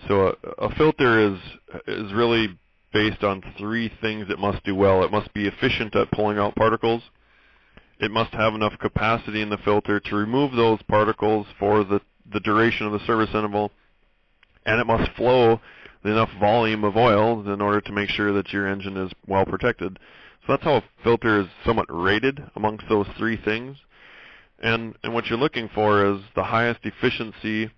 So 0.07 0.35
a, 0.59 0.65
a 0.65 0.75
filter 0.75 1.19
is 1.19 1.39
is 1.87 2.13
really 2.13 2.57
based 2.93 3.23
on 3.23 3.41
three 3.57 3.91
things 4.01 4.27
it 4.29 4.39
must 4.39 4.63
do 4.63 4.75
well. 4.75 5.03
It 5.03 5.11
must 5.11 5.33
be 5.33 5.47
efficient 5.47 5.95
at 5.95 6.11
pulling 6.11 6.37
out 6.37 6.55
particles. 6.55 7.03
It 7.99 8.11
must 8.11 8.33
have 8.33 8.53
enough 8.53 8.73
capacity 8.79 9.41
in 9.41 9.49
the 9.49 9.57
filter 9.57 9.99
to 9.99 10.15
remove 10.15 10.51
those 10.53 10.79
particles 10.83 11.47
for 11.59 11.83
the, 11.83 11.99
the 12.31 12.39
duration 12.41 12.85
of 12.85 12.93
the 12.93 13.05
service 13.05 13.29
interval. 13.33 13.71
And 14.65 14.79
it 14.79 14.85
must 14.85 15.11
flow 15.13 15.59
enough 16.03 16.29
volume 16.39 16.83
of 16.83 16.95
oil 16.95 17.51
in 17.51 17.61
order 17.61 17.81
to 17.81 17.91
make 17.91 18.09
sure 18.09 18.33
that 18.33 18.51
your 18.53 18.67
engine 18.67 18.97
is 18.97 19.11
well 19.27 19.45
protected. 19.45 19.99
So 20.41 20.53
that's 20.53 20.63
how 20.63 20.77
a 20.77 20.83
filter 21.03 21.41
is 21.41 21.47
somewhat 21.65 21.87
rated 21.89 22.41
amongst 22.55 22.85
those 22.89 23.07
three 23.17 23.37
things. 23.37 23.77
And 24.59 24.95
and 25.03 25.13
what 25.13 25.27
you're 25.27 25.37
looking 25.37 25.69
for 25.73 26.05
is 26.05 26.21
the 26.35 26.43
highest 26.43 26.79
efficiency 26.83 27.69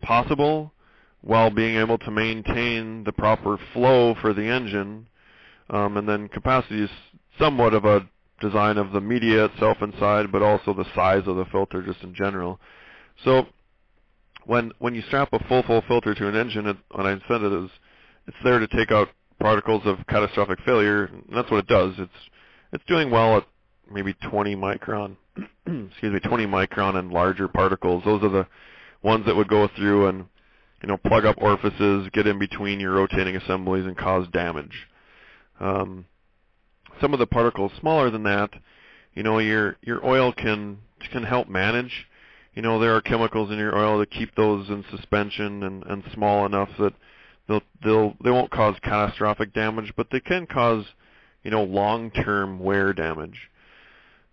possible 0.00 0.72
while 1.20 1.50
being 1.50 1.76
able 1.76 1.98
to 1.98 2.10
maintain 2.10 3.04
the 3.04 3.12
proper 3.12 3.58
flow 3.72 4.14
for 4.20 4.32
the 4.32 4.44
engine. 4.44 5.06
Um, 5.70 5.96
and 5.96 6.08
then 6.08 6.28
capacity 6.28 6.82
is 6.82 6.90
somewhat 7.38 7.74
of 7.74 7.84
a 7.84 8.08
design 8.40 8.76
of 8.76 8.92
the 8.92 9.00
media 9.00 9.44
itself 9.44 9.78
inside, 9.80 10.32
but 10.32 10.42
also 10.42 10.74
the 10.74 10.86
size 10.94 11.22
of 11.26 11.36
the 11.36 11.44
filter 11.46 11.82
just 11.82 12.02
in 12.02 12.14
general. 12.14 12.58
So 13.24 13.46
when 14.46 14.72
when 14.78 14.94
you 14.94 15.02
strap 15.02 15.28
a 15.32 15.38
full 15.48 15.62
full 15.62 15.82
filter 15.88 16.14
to 16.14 16.28
an 16.28 16.36
engine, 16.36 16.66
it, 16.66 16.76
what 16.90 17.06
I 17.06 17.16
said 17.28 17.42
it 17.42 17.52
is 17.52 17.70
it's 18.26 18.36
there 18.44 18.58
to 18.58 18.66
take 18.68 18.90
out 18.90 19.08
particles 19.40 19.82
of 19.84 19.98
catastrophic 20.08 20.58
failure, 20.64 21.04
and 21.04 21.24
that's 21.34 21.50
what 21.50 21.58
it 21.58 21.66
does. 21.66 21.94
It's 21.98 22.12
it's 22.72 22.84
doing 22.86 23.10
well 23.10 23.38
at 23.38 23.46
maybe 23.90 24.14
20 24.30 24.56
micron, 24.56 25.16
excuse 25.66 26.12
me, 26.12 26.20
20 26.20 26.46
micron 26.46 26.96
and 26.96 27.10
larger 27.10 27.48
particles. 27.48 28.02
Those 28.04 28.22
are 28.22 28.30
the 28.30 28.46
ones 29.02 29.26
that 29.26 29.36
would 29.36 29.48
go 29.48 29.68
through 29.76 30.08
and 30.08 30.24
you 30.82 30.88
know 30.88 30.96
plug 30.96 31.24
up 31.24 31.36
orifices, 31.38 32.08
get 32.12 32.26
in 32.26 32.38
between 32.38 32.80
your 32.80 32.92
rotating 32.92 33.36
assemblies, 33.36 33.86
and 33.86 33.96
cause 33.96 34.26
damage. 34.32 34.88
Um, 35.60 36.06
some 37.00 37.12
of 37.12 37.18
the 37.18 37.26
particles 37.26 37.72
smaller 37.80 38.10
than 38.10 38.22
that, 38.24 38.50
you 39.14 39.22
know, 39.22 39.38
your 39.38 39.76
your 39.82 40.04
oil 40.04 40.32
can 40.32 40.78
can 41.10 41.22
help 41.22 41.48
manage. 41.48 42.06
You 42.54 42.62
know, 42.62 42.78
there 42.78 42.94
are 42.94 43.00
chemicals 43.00 43.50
in 43.50 43.58
your 43.58 43.76
oil 43.76 43.98
that 44.00 44.10
keep 44.10 44.34
those 44.34 44.68
in 44.68 44.84
suspension 44.90 45.62
and, 45.62 45.84
and 45.84 46.02
small 46.12 46.44
enough 46.44 46.68
that 46.78 46.92
they'll 47.48 47.62
they'll 47.82 48.14
they 48.22 48.30
won't 48.30 48.50
cause 48.50 48.74
catastrophic 48.82 49.54
damage, 49.54 49.92
but 49.96 50.08
they 50.10 50.20
can 50.20 50.46
cause 50.46 50.84
you 51.42 51.50
know 51.50 51.64
long-term 51.64 52.58
wear 52.58 52.92
damage. 52.92 53.50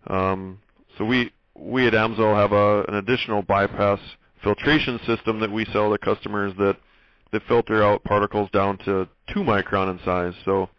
Um, 0.07 0.59
so 0.97 1.05
we 1.05 1.31
we 1.55 1.88
at 1.88 1.93
Amsoil 1.93 2.35
have 2.35 2.51
a, 2.51 2.83
an 2.89 2.95
additional 2.95 3.41
bypass 3.41 3.99
filtration 4.43 4.99
system 5.05 5.39
that 5.39 5.51
we 5.51 5.65
sell 5.65 5.91
to 5.91 5.97
customers 5.97 6.53
that 6.57 6.77
that 7.31 7.41
filter 7.47 7.83
out 7.83 8.03
particles 8.03 8.49
down 8.51 8.77
to 8.79 9.07
two 9.33 9.41
micron 9.41 9.91
in 9.91 9.99
size. 10.03 10.33
So 10.45 10.69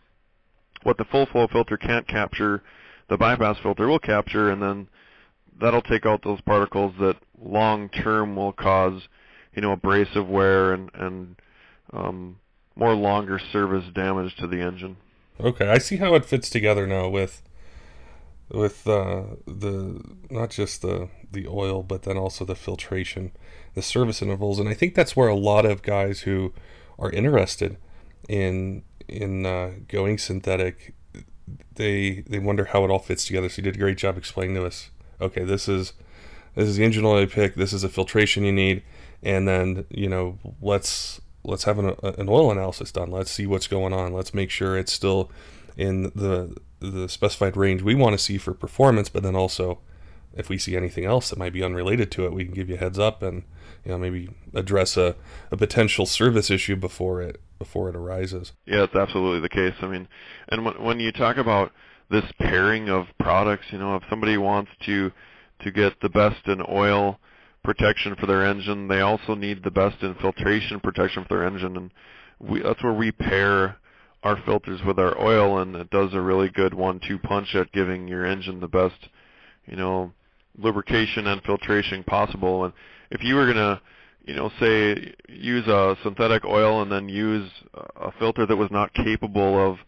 what 0.83 0.97
the 0.99 1.05
full 1.05 1.27
flow 1.27 1.47
filter 1.51 1.77
can't 1.77 2.07
capture, 2.09 2.63
the 3.09 3.17
bypass 3.17 3.57
filter 3.63 3.87
will 3.87 3.99
capture, 3.99 4.51
and 4.51 4.63
then 4.63 4.89
that'll 5.61 5.83
take 5.83 6.07
out 6.07 6.23
those 6.23 6.41
particles 6.41 6.95
that 7.01 7.17
long 7.41 7.89
term 7.89 8.37
will 8.37 8.53
cause, 8.53 9.03
you 9.55 9.63
know, 9.63 9.73
abrasive 9.73 10.29
wear 10.29 10.73
and 10.73 10.91
and 10.95 11.37
um, 11.93 12.39
more 12.77 12.95
longer 12.95 13.39
service 13.39 13.85
damage 13.95 14.37
to 14.37 14.47
the 14.47 14.61
engine. 14.61 14.97
Okay, 15.39 15.69
I 15.69 15.79
see 15.79 15.97
how 15.97 16.15
it 16.15 16.25
fits 16.25 16.51
together 16.51 16.87
now 16.87 17.09
with 17.09 17.43
with 18.51 18.87
uh, 18.87 19.23
the 19.47 20.03
not 20.31 20.51
just 20.51 20.83
the 20.83 21.09
the 21.31 21.47
oil, 21.47 21.83
but 21.83 22.03
then 22.03 22.17
also 22.17 22.45
the 22.45 22.57
filtration, 22.57 23.33
the 23.75 23.83
service 23.83 24.23
intervals, 24.23 24.59
and 24.59 24.69
I 24.69 24.75
think 24.75 24.95
that's 24.95 25.17
where 25.17 25.29
a 25.29 25.37
lot 25.37 25.65
of 25.65 25.83
guys 25.83 26.21
who 26.21 26.53
are 26.99 27.11
interested 27.11 27.79
in 28.29 28.83
in 29.09 29.47
uh, 29.47 29.73
going 29.89 30.19
synthetic, 30.19 30.95
they 31.75 32.25
they 32.27 32.39
wonder 32.39 32.67
how 32.67 32.85
it 32.85 32.91
all 32.91 32.99
fits 32.99 33.25
together. 33.25 33.49
So 33.49 33.59
you 33.59 33.65
did 33.65 33.77
a 33.77 33.79
great 33.79 33.99
job 33.99 34.17
explaining 34.17 34.57
to 34.57 34.67
us. 34.67 34.91
Okay, 35.21 35.45
this 35.45 35.69
is 35.69 35.93
this 36.55 36.69
is 36.69 36.77
the 36.77 36.85
engine 36.85 37.05
oil 37.05 37.21
you 37.21 37.27
pick. 37.27 37.55
This 37.55 37.73
is 37.73 37.85
a 37.85 37.89
filtration 37.89 38.45
you 38.45 38.53
need, 38.53 38.83
and 39.23 39.47
then 39.47 39.85
you 39.91 40.09
know 40.09 40.39
let's 40.61 41.21
let's 41.45 41.65
have 41.65 41.79
an, 41.79 41.95
an 42.03 42.29
oil 42.29 42.51
analysis 42.51 42.93
done. 42.93 43.11
Let's 43.11 43.31
see 43.31 43.47
what's 43.47 43.67
going 43.67 43.93
on. 43.93 44.13
Let's 44.13 44.35
make 44.35 44.51
sure 44.51 44.77
it's 44.77 44.93
still 44.93 45.31
in 45.77 46.05
the 46.15 46.57
the 46.81 47.09
specified 47.09 47.57
range 47.57 47.83
we 47.83 47.95
want 47.95 48.15
to 48.15 48.19
see 48.19 48.39
for 48.39 48.55
performance, 48.55 49.09
but 49.09 49.23
then 49.23 49.37
also 49.37 49.81
if 50.35 50.49
we 50.49 50.59
see 50.59 50.77
anything 50.77 51.05
else 51.05 51.31
that 51.31 51.39
might 51.39 51.53
be 51.53 51.63
unrelated 51.63 52.11
to 52.13 52.25
it, 52.25 52.33
we 52.33 52.45
can 52.45 52.55
give 52.55 52.69
you 52.69 52.77
a 52.77 52.79
heads 52.79 52.99
up 52.99 53.23
and 53.23 53.43
you 53.85 53.91
know 53.91 53.99
maybe 53.99 54.31
address 54.55 54.97
a, 54.97 55.17
a 55.51 55.57
potential 55.57 56.07
service 56.07 56.51
issue 56.51 56.77
before 56.77 57.21
it 57.21 57.41
before 57.59 57.89
it 57.89 57.97
arises. 57.97 58.53
Yeah, 58.67 58.81
that's 58.81 58.95
absolutely 58.95 59.41
the 59.41 59.49
case. 59.49 59.75
I 59.81 59.87
mean, 59.87 60.09
and 60.49 60.65
when 60.65 60.83
when 60.83 61.01
you 61.01 61.13
talk 61.13 61.37
about 61.37 61.73
this 62.11 62.25
pairing 62.41 62.89
of 62.89 63.07
products, 63.19 63.65
you 63.71 63.79
know, 63.79 63.97
if 63.97 64.03
somebody 64.11 64.37
wants 64.37 64.71
to 64.87 65.11
to 65.63 65.71
get 65.71 66.01
the 66.01 66.09
best 66.09 66.47
in 66.47 66.63
oil 66.71 67.19
protection 67.63 68.17
for 68.19 68.27
their 68.27 68.47
engine, 68.47 68.89
they 68.89 69.01
also 69.01 69.35
need 69.35 69.63
the 69.63 69.71
best 69.71 70.03
in 70.03 70.15
filtration 70.15 70.81
protection 70.81 71.25
for 71.29 71.37
their 71.37 71.47
engine, 71.47 71.77
and 71.77 71.91
we, 72.39 72.63
that's 72.63 72.83
where 72.83 72.95
we 72.95 73.13
pair 73.13 73.77
our 74.23 74.39
filters 74.45 74.81
with 74.87 74.99
our 74.99 75.21
oil, 75.21 75.59
and 75.59 75.77
it 75.77 75.91
does 75.91 76.13
a 76.15 76.21
really 76.21 76.49
good 76.49 76.75
one-two 76.75 77.19
punch 77.19 77.55
at 77.55 77.71
giving 77.73 78.09
your 78.09 78.25
engine 78.25 78.61
the 78.61 78.69
best, 78.69 78.97
you 79.67 79.77
know, 79.77 80.13
lubrication 80.59 81.27
and 81.27 81.43
filtration 81.43 82.03
possible. 82.05 82.65
And 82.65 82.73
if 83.11 83.23
you 83.23 83.35
were 83.35 83.47
gonna, 83.47 83.81
you 84.25 84.35
know, 84.35 84.51
say 84.61 85.15
use 85.29 85.67
a 85.67 85.97
synthetic 86.03 86.45
oil 86.45 86.83
and 86.83 86.91
then 86.91 87.09
use 87.09 87.51
a 87.97 88.13
filter 88.19 88.47
that 88.47 88.57
was 88.57 88.71
not 88.71 88.93
capable 88.95 89.71
of 89.71 89.79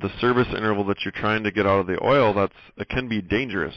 the 0.00 0.10
service 0.20 0.48
interval 0.48 0.84
that 0.84 0.98
you're 1.04 1.12
trying 1.12 1.44
to 1.44 1.50
get 1.50 1.66
out 1.66 1.80
of 1.80 1.86
the 1.86 2.02
oil, 2.04 2.34
that's 2.34 2.52
it 2.76 2.88
can 2.88 3.08
be 3.08 3.22
dangerous. 3.22 3.74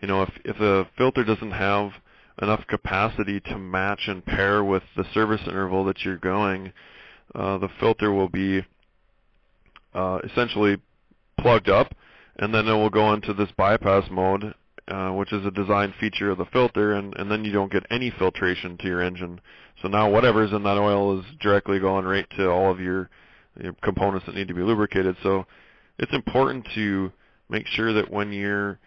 You 0.00 0.08
know, 0.08 0.22
if 0.22 0.30
if 0.44 0.60
a 0.60 0.88
filter 0.96 1.24
doesn't 1.24 1.52
have 1.52 1.92
enough 2.42 2.66
capacity 2.66 3.40
to 3.40 3.58
match 3.58 4.00
and 4.08 4.24
pair 4.24 4.64
with 4.64 4.82
the 4.96 5.04
service 5.14 5.40
interval 5.46 5.84
that 5.84 6.04
you're 6.04 6.18
going, 6.18 6.72
uh, 7.34 7.58
the 7.58 7.68
filter 7.80 8.12
will 8.12 8.28
be 8.28 8.64
uh, 9.94 10.18
essentially 10.24 10.78
plugged 11.38 11.68
up, 11.68 11.94
and 12.36 12.52
then 12.52 12.66
it 12.66 12.72
will 12.72 12.90
go 12.90 13.12
into 13.12 13.32
this 13.32 13.50
bypass 13.56 14.04
mode, 14.10 14.54
uh, 14.88 15.10
which 15.10 15.32
is 15.32 15.46
a 15.46 15.50
design 15.50 15.94
feature 16.00 16.30
of 16.30 16.38
the 16.38 16.44
filter, 16.46 16.94
and, 16.94 17.14
and 17.16 17.30
then 17.30 17.44
you 17.44 17.52
don't 17.52 17.72
get 17.72 17.86
any 17.90 18.10
filtration 18.18 18.76
to 18.78 18.86
your 18.86 19.00
engine. 19.00 19.40
So 19.82 19.88
now 19.88 20.10
whatever's 20.10 20.52
in 20.52 20.62
that 20.64 20.78
oil 20.78 21.20
is 21.20 21.24
directly 21.40 21.78
going 21.78 22.04
right 22.04 22.26
to 22.36 22.50
all 22.50 22.70
of 22.70 22.80
your, 22.80 22.94
your 22.94 23.10
components 23.82 24.26
that 24.26 24.34
need 24.34 24.48
to 24.48 24.54
be 24.54 24.62
lubricated. 24.62 25.16
So 25.22 25.46
it's 25.98 26.12
important 26.12 26.66
to 26.74 27.12
make 27.48 27.66
sure 27.66 27.92
that 27.92 28.10
when 28.10 28.32
you're 28.32 28.78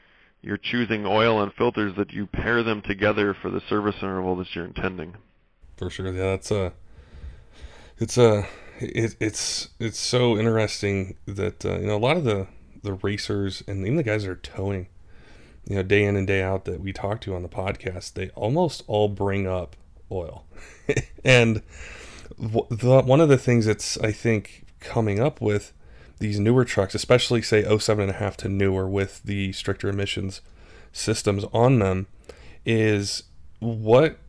you're 0.42 0.58
choosing 0.58 1.06
oil 1.06 1.42
and 1.42 1.52
filters 1.54 1.94
that 1.98 2.12
you 2.12 2.28
pair 2.28 2.64
them 2.64 2.82
together 2.82 3.36
for 3.42 3.50
the 3.50 3.62
service 3.70 3.96
interval 4.02 4.36
that 4.38 4.48
you're 4.54 4.66
intending. 4.66 5.16
For 5.78 5.90
sure, 5.90 6.08
yeah, 6.08 6.32
that's 6.32 6.52
a 6.52 6.74
it's 7.98 8.18
a 8.18 8.48
it, 8.80 9.16
it's 9.20 9.70
it's 9.80 10.00
so 10.00 10.38
interesting 10.38 11.18
that 11.26 11.66
uh, 11.66 11.80
you 11.80 11.88
know 11.88 11.98
a 11.98 12.00
lot 12.00 12.18
of 12.18 12.24
the 12.24 12.48
the 12.84 12.94
racers 12.94 13.64
and 13.68 13.82
even 13.86 13.98
the 13.98 14.04
guys 14.04 14.24
that 14.24 14.32
are 14.32 14.36
towing, 14.36 14.88
you 15.66 15.76
know, 15.76 15.84
day 15.84 16.04
in 16.04 16.16
and 16.16 16.28
day 16.28 16.42
out 16.42 16.66
that 16.66 16.80
we 16.80 16.94
talk 16.94 17.20
to 17.22 17.36
on 17.36 17.42
the 17.42 17.50
podcast, 17.50 18.14
they 18.14 18.30
almost 18.30 18.84
all 18.88 19.10
bring 19.10 19.48
up 19.48 19.76
oil, 20.12 20.46
and 21.24 21.62
the, 22.38 23.02
one 23.02 23.22
of 23.22 23.30
the 23.30 23.38
things 23.38 23.66
that's 23.66 23.98
I 24.00 24.12
think 24.12 24.66
coming 24.80 25.20
up 25.20 25.42
with 25.42 25.74
these 26.20 26.40
newer 26.40 26.66
trucks, 26.66 26.96
especially 26.96 27.42
say 27.42 27.64
07.5 27.64 28.36
to 28.38 28.50
newer 28.50 28.88
with 28.88 29.24
the 29.24 29.54
stricter 29.54 29.90
emissions 29.90 30.42
systems 30.92 31.46
on 31.54 31.80
them, 31.80 32.08
is 32.66 33.24
what 33.60 34.20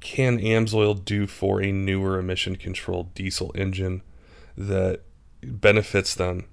can 0.00 0.38
AMSOIL 0.38 1.04
do 1.04 1.26
for 1.26 1.62
a 1.62 1.72
newer 1.72 2.18
emission 2.18 2.56
controlled 2.56 3.14
diesel 3.14 3.52
engine 3.54 4.02
that 4.56 5.00
benefits 5.42 6.14
them 6.14 6.46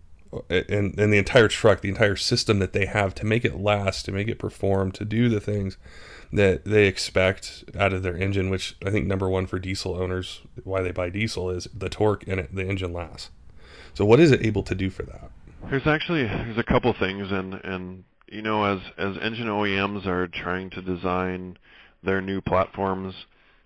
and, 0.50 0.98
and 0.98 1.14
the 1.14 1.18
entire 1.18 1.48
truck, 1.48 1.82
the 1.82 1.90
entire 1.90 2.16
system 2.16 2.60
that 2.60 2.74
they 2.74 2.86
have 2.86 3.14
to 3.16 3.26
make 3.26 3.44
it 3.44 3.60
last, 3.60 4.06
to 4.06 4.12
make 4.12 4.28
it 4.28 4.40
perform, 4.40 4.92
to 4.94 5.06
do 5.06 5.30
the 5.30 5.42
things 5.42 5.78
that 6.32 6.64
they 6.66 6.88
expect 6.88 7.64
out 7.78 7.92
of 7.94 8.04
their 8.04 8.16
engine, 8.16 8.50
which 8.50 8.76
I 8.86 8.90
think 8.90 9.06
number 9.06 9.30
one 9.30 9.46
for 9.48 9.60
diesel 9.60 9.96
owners, 9.96 10.42
why 10.64 10.82
they 10.82 10.92
buy 10.92 11.10
diesel 11.10 11.50
is 11.50 11.68
the 11.74 11.90
torque 11.90 12.26
and 12.28 12.48
the 12.52 12.66
engine 12.66 12.94
lasts. 12.94 13.32
So 13.94 14.06
what 14.06 14.20
is 14.20 14.32
it 14.32 14.46
able 14.46 14.64
to 14.64 14.76
do 14.76 14.90
for 14.90 15.04
that? 15.04 15.32
There's 15.70 15.86
actually 15.86 16.24
there's 16.24 16.58
a 16.58 16.64
couple 16.64 16.94
things 16.94 17.32
and 17.32 17.54
and 17.54 18.04
you 18.28 18.42
know 18.42 18.64
as 18.64 18.80
as 18.98 19.18
engine 19.22 19.48
OEMs 19.48 20.06
are 20.06 20.28
trying 20.28 20.70
to 20.72 20.82
design 20.82 21.58
their 22.02 22.22
new 22.22 22.42
platforms 22.42 23.14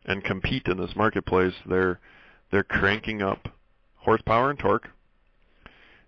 and 0.05 0.23
compete 0.23 0.67
in 0.67 0.77
this 0.77 0.95
marketplace, 0.95 1.53
they're 1.65 1.99
they're 2.51 2.63
cranking 2.63 3.21
up 3.21 3.49
horsepower 3.95 4.49
and 4.49 4.59
torque, 4.59 4.89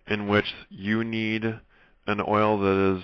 in 0.07 0.27
which 0.27 0.45
you 0.69 1.03
need 1.03 1.43
an 2.07 2.21
oil 2.27 2.57
that 2.59 2.97
is 2.97 3.03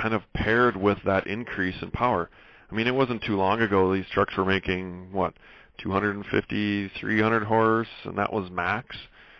kind 0.00 0.14
of 0.14 0.22
paired 0.34 0.76
with 0.76 0.98
that 1.04 1.26
increase 1.26 1.76
in 1.82 1.90
power. 1.90 2.30
I 2.70 2.74
mean, 2.74 2.86
it 2.86 2.94
wasn't 2.94 3.22
too 3.22 3.36
long 3.36 3.60
ago 3.60 3.92
these 3.92 4.06
trucks 4.12 4.36
were 4.36 4.44
making 4.44 5.12
what 5.12 5.34
250, 5.78 6.90
300 7.00 7.44
horse, 7.44 7.88
and 8.04 8.18
that 8.18 8.32
was 8.32 8.50
max. 8.50 8.96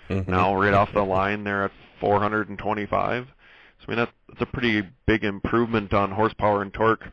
Mm-hmm. 0.09 0.31
Now, 0.31 0.55
right 0.55 0.73
off 0.73 0.89
the 0.95 1.03
line, 1.03 1.45
they're 1.45 1.65
at 1.65 1.73
425. 2.01 3.27
So 3.27 3.85
I 3.87 3.91
mean, 3.91 3.99
that's, 3.99 4.13
that's 4.29 4.43
a 4.43 4.47
pretty 4.47 4.83
big 5.07 5.25
improvement 5.25 5.93
on 5.93 6.11
horsepower 6.11 6.63
and 6.63 6.73
torque. 6.73 7.05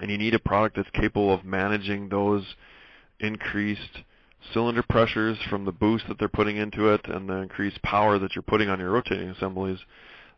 And 0.00 0.10
you 0.10 0.18
need 0.18 0.34
a 0.34 0.38
product 0.38 0.76
that's 0.76 0.90
capable 0.90 1.32
of 1.32 1.44
managing 1.44 2.08
those 2.08 2.44
increased 3.18 4.02
cylinder 4.52 4.84
pressures 4.88 5.38
from 5.48 5.64
the 5.64 5.72
boost 5.72 6.06
that 6.08 6.18
they're 6.18 6.28
putting 6.28 6.56
into 6.56 6.88
it 6.88 7.00
and 7.06 7.28
the 7.28 7.36
increased 7.36 7.80
power 7.82 8.18
that 8.18 8.34
you're 8.34 8.42
putting 8.42 8.68
on 8.68 8.78
your 8.78 8.90
rotating 8.90 9.28
assemblies. 9.30 9.78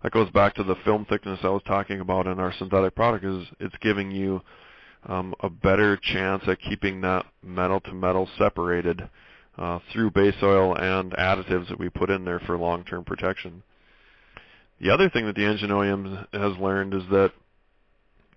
that 0.02 0.12
goes 0.12 0.30
back 0.30 0.54
to 0.54 0.62
the 0.62 0.76
film 0.84 1.04
thickness 1.04 1.40
I 1.42 1.48
was 1.48 1.62
talking 1.66 2.00
about 2.00 2.26
in 2.26 2.38
our 2.38 2.52
synthetic 2.58 2.94
product. 2.94 3.24
Is 3.24 3.46
it's 3.60 3.76
giving 3.80 4.10
you 4.10 4.42
um, 5.06 5.34
a 5.40 5.50
better 5.50 5.96
chance 5.96 6.42
at 6.46 6.60
keeping 6.60 7.00
that 7.02 7.26
metal 7.42 7.80
to 7.80 7.92
metal 7.92 8.28
separated 8.38 9.08
uh, 9.56 9.78
through 9.92 10.10
base 10.10 10.36
oil 10.42 10.76
and 10.76 11.12
additives 11.12 11.68
that 11.68 11.78
we 11.78 11.88
put 11.88 12.10
in 12.10 12.24
there 12.24 12.40
for 12.40 12.56
long-term 12.56 13.04
protection. 13.04 13.62
The 14.80 14.90
other 14.90 15.10
thing 15.10 15.26
that 15.26 15.34
the 15.34 15.44
engine 15.44 15.70
OEM 15.70 16.26
has 16.32 16.56
learned 16.58 16.94
is 16.94 17.02
that 17.10 17.32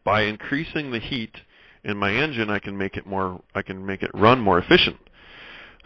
by 0.03 0.23
increasing 0.23 0.91
the 0.91 0.99
heat 0.99 1.35
in 1.83 1.97
my 1.97 2.11
engine, 2.11 2.49
I 2.49 2.59
can 2.59 2.77
make 2.77 2.97
it 2.97 3.05
more, 3.05 3.41
I 3.53 3.61
can 3.61 3.85
make 3.85 4.01
it 4.01 4.11
run 4.13 4.39
more 4.39 4.57
efficient. 4.57 4.97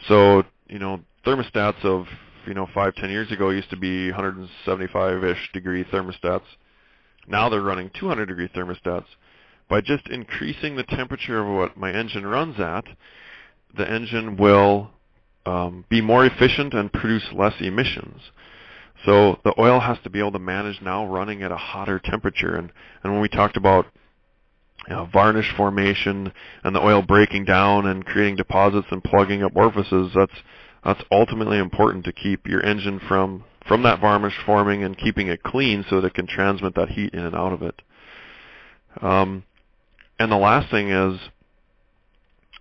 So, 0.08 0.44
you 0.68 0.80
know, 0.80 1.02
thermostats 1.26 1.84
of, 1.84 2.06
you 2.48 2.54
know, 2.54 2.68
five, 2.74 2.96
ten 2.96 3.10
years 3.10 3.32
ago 3.32 3.50
used 3.50 3.70
to 3.72 3.78
be 3.78 4.12
175-ish 4.12 5.52
degree 5.54 5.84
thermostats. 5.86 6.44
Now 7.28 7.50
they're 7.50 7.62
running 7.62 7.90
200 8.00 8.28
degree 8.28 8.50
thermostats. 8.50 9.06
By 9.68 9.82
just 9.82 10.08
increasing 10.10 10.76
the 10.76 10.84
temperature 10.84 11.40
of 11.40 11.48
what 11.48 11.76
my 11.76 11.92
engine 11.92 12.26
runs 12.26 12.60
at, 12.60 12.86
the 13.76 13.90
engine 13.90 14.38
will 14.38 14.92
um, 15.46 15.86
be 15.90 16.02
more 16.02 16.26
efficient 16.26 16.74
and 16.74 16.92
produce 16.94 17.26
less 17.34 17.54
emissions. 17.60 18.22
So 19.06 19.40
the 19.44 19.54
oil 19.60 19.80
has 19.80 19.98
to 20.04 20.10
be 20.10 20.20
able 20.20 20.32
to 20.34 20.40
manage 20.40 20.82
now 20.82 21.06
running 21.06 21.44
at 21.44 21.52
a 21.52 21.58
hotter 21.58 22.00
temperature. 22.00 22.56
And, 22.56 22.72
and 23.04 23.14
when 23.14 23.22
we 23.22 23.30
talked 23.30 23.58
about 23.58 23.88
varnish 25.12 25.52
formation 25.56 26.32
and 26.64 26.76
the 26.76 26.82
oil 26.82 27.02
breaking 27.02 27.46
down 27.46 27.88
and 27.88 28.06
creating 28.06 28.36
deposits 28.36 28.88
and 28.92 29.04
plugging 29.04 29.44
up 29.44 29.56
orifices, 29.56 30.12
that's 30.16 30.36
that's 30.84 31.02
ultimately 31.12 31.58
important 31.58 32.06
to 32.06 32.12
keep 32.12 32.46
your 32.46 32.64
engine 32.64 33.00
from 33.08 33.44
from 33.68 33.84
that 33.84 34.00
varnish 34.00 34.38
forming 34.46 34.84
and 34.84 34.98
keeping 34.98 35.28
it 35.28 35.42
clean 35.42 35.84
so 35.90 36.00
that 36.00 36.08
it 36.08 36.14
can 36.14 36.28
transmit 36.28 36.76
that 36.76 36.90
heat 36.90 37.14
in 37.14 37.22
and 37.22 37.36
out 37.36 37.52
of 37.52 37.64
it. 37.64 37.82
Um, 39.02 39.44
and 40.20 40.32
the 40.32 40.38
last 40.38 40.70
thing 40.70 40.90
is, 40.90 41.20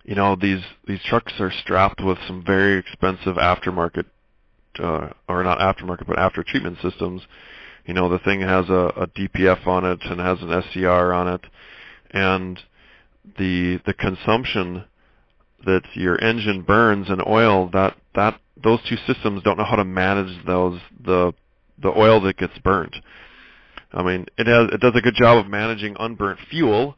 you 0.05 0.15
know, 0.15 0.37
these 0.37 0.63
these 0.87 1.01
trucks 1.05 1.33
are 1.41 1.53
strapped 1.63 2.03
with 2.03 2.19
some 2.27 2.43
very 2.45 2.79
expensive 2.79 3.37
aftermarket, 3.37 4.05
uh, 4.79 5.09
or 5.29 5.45
not 5.45 5.59
aftermarket, 5.59 6.07
but 6.07 6.19
after 6.19 6.43
treatment 6.43 6.79
systems. 6.83 7.23
You 7.87 7.93
know, 7.93 8.09
the 8.09 8.19
thing 8.21 8.41
has 8.41 8.69
a, 8.71 8.93
a 8.97 9.07
DPF 9.09 9.67
on 9.67 9.85
it 9.85 9.99
and 10.05 10.19
has 10.19 10.39
an 10.41 10.63
SCR 10.71 11.13
on 11.13 11.29
it, 11.29 11.43
and 12.15 12.59
the 13.39 13.81
the 13.85 13.93
consumption 13.93 14.85
that 15.67 15.83
your 15.95 16.23
engine 16.23 16.63
burns 16.63 17.09
in 17.09 17.21
oil 17.27 17.69
that 17.73 17.97
that 18.15 18.41
those 18.63 18.79
two 18.89 18.97
systems 19.07 19.43
don't 19.43 19.59
know 19.59 19.65
how 19.65 19.77
to 19.77 19.85
manage 19.85 20.45
those 20.47 20.81
the 21.05 21.33
the 21.83 21.89
oil 21.89 22.21
that 22.21 22.37
gets 22.37 22.57
burnt. 22.63 22.95
I 23.93 24.03
mean, 24.03 24.27
it 24.39 24.47
has 24.47 24.69
it 24.73 24.81
does 24.81 24.95
a 24.95 25.01
good 25.01 25.17
job 25.17 25.45
of 25.45 25.51
managing 25.51 25.97
unburnt 25.99 26.39
fuel, 26.51 26.97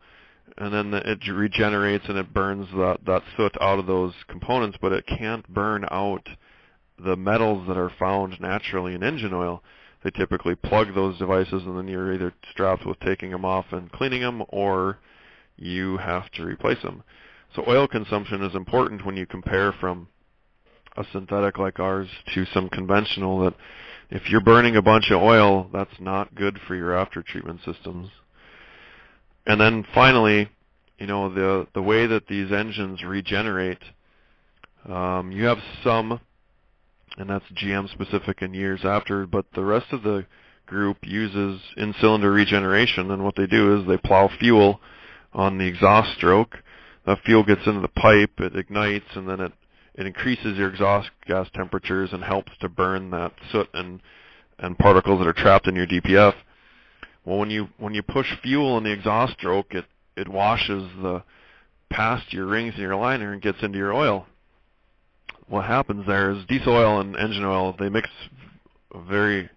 and 0.59 0.73
then 0.73 0.95
it 0.95 1.19
regenerates 1.29 2.05
and 2.09 2.19
it 2.19 2.33
burns 2.35 2.69
that 2.77 2.99
that 3.07 3.23
soot 3.37 3.57
out 3.61 3.79
of 3.79 3.87
those 3.87 4.13
components, 4.29 4.79
but 4.81 4.93
it 4.93 5.07
can't 5.07 5.49
burn 5.49 5.87
out 5.91 6.29
the 7.03 7.17
metals 7.17 7.67
that 7.69 7.77
are 7.77 7.93
found 7.99 8.41
naturally 8.41 8.95
in 8.95 9.03
engine 9.03 9.35
oil. 9.35 9.63
They 10.07 10.13
typically 10.13 10.55
plug 10.55 10.95
those 10.95 11.19
devices, 11.19 11.65
and 11.65 11.77
then 11.77 11.89
you're 11.89 12.15
either 12.15 12.33
strapped 12.53 12.87
with 12.87 13.01
taking 13.01 13.33
them 13.33 13.45
off 13.45 13.65
and 13.73 13.91
cleaning 13.91 14.21
them, 14.21 14.45
or 14.51 14.99
you 15.57 15.97
have 15.97 16.31
to 16.35 16.45
replace 16.45 16.81
them. 16.81 17.03
So 17.57 17.65
oil 17.67 17.89
consumption 17.89 18.41
is 18.45 18.55
important 18.55 19.05
when 19.05 19.17
you 19.17 19.27
compare 19.27 19.73
from 19.73 20.07
a 20.97 21.05
synthetic 21.13 21.59
like 21.59 21.81
ours 21.81 22.07
to 22.35 22.45
some 22.55 22.69
conventional 22.69 23.41
that 23.41 23.55
if 24.09 24.31
you're 24.31 24.41
burning 24.41 24.77
a 24.77 24.83
bunch 24.83 25.11
of 25.11 25.21
oil, 25.21 25.69
that's 25.73 25.99
not 25.99 26.37
good 26.37 26.61
for 26.69 26.77
your 26.77 26.97
after 26.97 27.21
treatment 27.21 27.59
systems. 27.65 28.09
And 29.45 29.61
then 29.61 29.85
finally, 29.93 30.49
you 31.01 31.09
know, 31.09 31.35
the 31.35 31.67
the 31.75 31.83
way 31.83 32.07
that 32.07 32.29
these 32.29 32.53
engines 32.53 33.03
regenerate, 33.03 33.83
um, 34.89 35.33
you 35.33 35.47
have 35.47 35.59
some, 35.83 36.21
and 37.19 37.31
that's 37.31 37.45
GM 37.55 37.91
specific 37.91 38.43
in 38.43 38.55
years 38.55 38.81
after, 38.85 39.27
but 39.27 39.47
the 39.55 39.65
rest 39.65 39.87
of 39.93 40.03
the 40.03 40.27
group 40.67 40.99
uses 41.03 41.61
in-cylinder 41.77 42.31
regeneration, 42.31 43.11
and 43.11 43.25
what 43.25 43.37
they 43.37 43.47
do 43.47 43.79
is 43.79 43.87
they 43.87 43.97
plow 43.97 44.29
fuel 44.39 44.81
on 45.33 45.59
the 45.59 45.67
exhaust 45.67 46.17
stroke. 46.17 46.57
The 47.07 47.17
fuel 47.25 47.45
gets 47.45 47.67
into 47.67 47.81
the 47.81 47.89
pipe, 47.89 48.33
it 48.39 48.57
ignites, 48.57 49.07
and 49.15 49.29
then 49.29 49.41
it 49.41 49.53
it 49.95 50.07
increases 50.07 50.59
your 50.59 50.69
exhaust 50.69 51.09
gas 51.27 51.49
temperatures 51.55 52.11
and 52.13 52.23
helps 52.23 52.53
to 52.61 52.69
burn 52.69 53.11
that 53.11 53.33
soot 53.51 53.69
and 53.73 54.01
and 54.59 54.79
particles 54.79 55.19
that 55.19 55.29
are 55.29 55.33
trapped 55.33 55.67
in 55.67 55.75
your 55.75 55.87
DPF. 55.87 56.35
Well, 57.25 57.39
when 57.39 57.51
you 57.51 57.69
when 57.79 57.95
you 57.95 58.03
push 58.03 58.27
fuel 58.43 58.77
in 58.79 58.85
the 58.85 58.93
exhaust 58.93 59.35
stroke, 59.35 59.75
it 59.75 59.85
it 60.17 60.29
washes 60.29 60.91
the 61.01 61.23
past 61.91 62.33
your 62.33 62.47
rings 62.47 62.75
in 62.75 62.81
your 62.81 62.97
liner 62.97 63.33
and 63.33 63.41
gets 63.41 63.63
into 63.63 63.79
your 63.79 63.93
oil. 63.93 64.27
What 65.49 65.65
happens 65.65 66.07
there 66.07 66.31
is 66.31 66.45
diesel 66.47 66.75
oil 66.75 67.01
and 67.01 67.17
engine 67.17 67.45
oil 67.45 67.75
they 67.79 67.89
mix 67.89 68.09
very, 69.09 69.49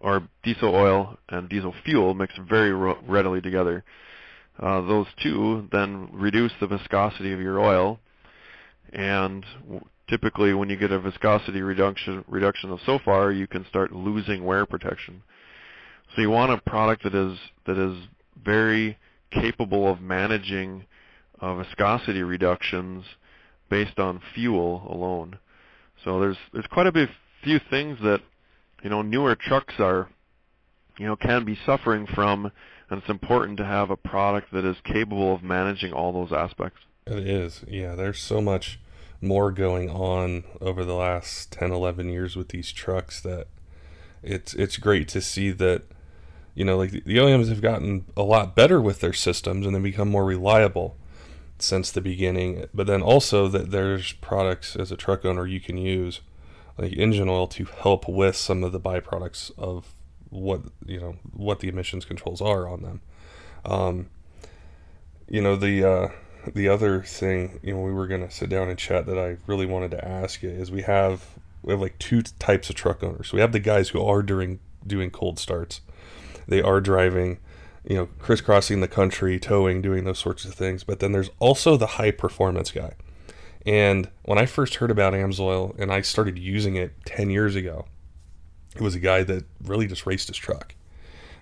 or 0.00 0.22
diesel 0.42 0.74
oil 0.74 1.18
and 1.28 1.48
diesel 1.48 1.74
fuel 1.84 2.14
mix 2.14 2.32
very 2.48 2.72
readily 2.72 3.40
together. 3.40 3.84
Uh, 4.58 4.80
those 4.82 5.06
two 5.22 5.68
then 5.70 6.08
reduce 6.12 6.52
the 6.60 6.66
viscosity 6.66 7.32
of 7.32 7.40
your 7.40 7.60
oil, 7.60 8.00
and 8.94 9.44
typically 10.08 10.54
when 10.54 10.70
you 10.70 10.76
get 10.76 10.90
a 10.90 10.98
viscosity 10.98 11.60
reduction 11.60 12.24
reduction 12.28 12.70
of 12.70 12.78
so 12.86 12.98
far, 13.04 13.32
you 13.32 13.46
can 13.46 13.66
start 13.68 13.92
losing 13.92 14.44
wear 14.44 14.64
protection. 14.64 15.22
So 16.14 16.22
you 16.22 16.30
want 16.30 16.52
a 16.52 16.70
product 16.70 17.02
that 17.02 17.14
is 17.14 17.38
that 17.66 17.76
is 17.76 17.98
very 18.42 18.96
capable 19.32 19.90
of 19.90 20.00
managing 20.00 20.86
uh, 21.40 21.56
viscosity 21.56 22.22
reductions 22.22 23.04
based 23.68 23.98
on 23.98 24.20
fuel 24.34 24.86
alone. 24.88 25.38
So 26.04 26.20
there's 26.20 26.38
there's 26.52 26.66
quite 26.66 26.86
a 26.86 26.92
bit 26.92 27.08
few 27.42 27.58
things 27.70 27.98
that 28.02 28.20
you 28.82 28.90
know 28.90 29.02
newer 29.02 29.36
trucks 29.36 29.74
are 29.78 30.08
you 30.98 31.06
know 31.06 31.16
can 31.16 31.44
be 31.44 31.58
suffering 31.66 32.06
from 32.06 32.50
and 32.88 33.00
it's 33.00 33.08
important 33.08 33.58
to 33.58 33.64
have 33.64 33.90
a 33.90 33.96
product 33.96 34.52
that 34.52 34.64
is 34.64 34.76
capable 34.84 35.34
of 35.34 35.42
managing 35.42 35.92
all 35.92 36.12
those 36.12 36.32
aspects. 36.32 36.80
It 37.06 37.26
is. 37.26 37.64
Yeah, 37.66 37.94
there's 37.94 38.20
so 38.20 38.40
much 38.40 38.78
more 39.20 39.50
going 39.50 39.90
on 39.90 40.44
over 40.60 40.84
the 40.84 40.94
last 40.94 41.50
10 41.52 41.72
11 41.72 42.10
years 42.10 42.36
with 42.36 42.48
these 42.48 42.70
trucks 42.70 43.20
that 43.22 43.46
it's 44.22 44.54
it's 44.54 44.76
great 44.76 45.08
to 45.08 45.20
see 45.20 45.50
that 45.50 45.82
you 46.54 46.64
know 46.64 46.76
like 46.76 46.90
the, 46.90 47.00
OEMs 47.00 47.48
have 47.48 47.62
gotten 47.62 48.04
a 48.16 48.22
lot 48.22 48.54
better 48.54 48.80
with 48.80 49.00
their 49.00 49.12
systems 49.12 49.66
and 49.66 49.74
they 49.74 49.80
become 49.80 50.10
more 50.10 50.24
reliable 50.24 50.96
since 51.58 51.90
the 51.90 52.00
beginning 52.00 52.66
but 52.74 52.86
then 52.86 53.00
also 53.00 53.48
that 53.48 53.70
there's 53.70 54.12
products 54.12 54.76
as 54.76 54.92
a 54.92 54.96
truck 54.96 55.24
owner 55.24 55.46
you 55.46 55.60
can 55.60 55.78
use 55.78 56.20
like 56.78 56.92
engine 56.92 57.28
oil 57.28 57.46
to 57.46 57.64
help 57.64 58.08
with 58.08 58.36
some 58.36 58.62
of 58.62 58.72
the 58.72 58.80
byproducts 58.80 59.50
of 59.58 59.94
what 60.30 60.62
you 60.84 61.00
know 61.00 61.16
what 61.32 61.60
the 61.60 61.68
emissions 61.68 62.04
controls 62.04 62.40
are 62.40 62.68
on 62.68 62.82
them. 62.82 63.00
Um, 63.64 64.08
you 65.28 65.40
know 65.40 65.56
the 65.56 65.84
uh, 65.84 66.08
the 66.54 66.68
other 66.68 67.02
thing 67.02 67.58
you 67.62 67.74
know 67.74 67.80
we 67.80 67.92
were 67.92 68.06
gonna 68.06 68.30
sit 68.30 68.48
down 68.48 68.68
and 68.68 68.78
chat 68.78 69.06
that 69.06 69.18
I 69.18 69.38
really 69.46 69.66
wanted 69.66 69.92
to 69.92 70.06
ask 70.06 70.42
you 70.42 70.50
is 70.50 70.70
we 70.70 70.82
have 70.82 71.26
we 71.62 71.72
have 71.72 71.80
like 71.80 71.98
two 71.98 72.22
types 72.22 72.70
of 72.70 72.76
truck 72.76 73.02
owners. 73.02 73.32
We 73.32 73.40
have 73.40 73.52
the 73.52 73.60
guys 73.60 73.90
who 73.90 74.02
are 74.02 74.22
doing 74.22 74.60
doing 74.86 75.10
cold 75.10 75.38
starts. 75.38 75.80
They 76.46 76.62
are 76.62 76.80
driving, 76.80 77.38
you 77.88 77.96
know, 77.96 78.06
crisscrossing 78.18 78.80
the 78.80 78.88
country, 78.88 79.38
towing, 79.38 79.80
doing 79.80 80.04
those 80.04 80.18
sorts 80.18 80.44
of 80.44 80.54
things. 80.54 80.82
But 80.84 80.98
then 80.98 81.12
there's 81.12 81.30
also 81.38 81.76
the 81.76 81.86
high 81.86 82.10
performance 82.10 82.70
guy. 82.70 82.94
And 83.64 84.10
when 84.22 84.38
I 84.38 84.46
first 84.46 84.76
heard 84.76 84.90
about 84.90 85.12
AMSOIL 85.12 85.78
and 85.78 85.92
I 85.92 86.00
started 86.00 86.38
using 86.38 86.76
it 86.76 86.92
10 87.04 87.30
years 87.30 87.56
ago, 87.56 87.86
it 88.74 88.80
was 88.80 88.94
a 88.94 89.00
guy 89.00 89.22
that 89.24 89.44
really 89.64 89.86
just 89.86 90.06
raced 90.06 90.28
his 90.28 90.36
truck. 90.36 90.74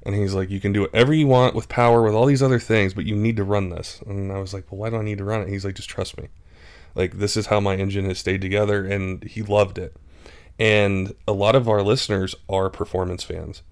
And 0.05 0.15
he's 0.15 0.35
like, 0.35 0.51
you 0.51 0.61
can 0.61 0.73
do 0.73 0.83
whatever 0.83 1.15
you 1.15 1.27
want 1.27 1.55
with 1.55 1.69
power, 1.69 2.03
with 2.03 2.15
all 2.15 2.27
these 2.27 2.43
other 2.43 2.59
things, 2.59 2.93
but 2.93 3.07
you 3.07 3.17
need 3.17 3.37
to 3.37 3.45
run 3.45 3.71
this. 3.71 4.01
And 4.07 4.31
I 4.31 4.39
was 4.39 4.53
like, 4.53 4.71
well, 4.71 4.81
why 4.81 4.91
do 4.91 4.97
I 4.97 5.03
need 5.03 5.19
to 5.19 5.25
run 5.25 5.41
it? 5.43 5.49
he's 5.49 5.65
like, 5.65 5.75
just 5.75 5.89
trust 5.89 6.19
me. 6.19 6.29
Like, 6.95 7.19
this 7.19 7.37
is 7.37 7.47
how 7.47 7.59
my 7.59 7.75
engine 7.75 8.05
has 8.05 8.19
stayed 8.19 8.43
together. 8.43 8.87
And 8.87 9.25
he 9.25 9.43
loved 9.43 9.79
it. 9.79 9.97
And 10.59 11.15
a 11.27 11.33
lot 11.33 11.57
of 11.57 11.69
our 11.69 11.83
listeners 11.83 12.35
are 12.49 12.69
performance 12.71 13.25
fans. 13.25 13.63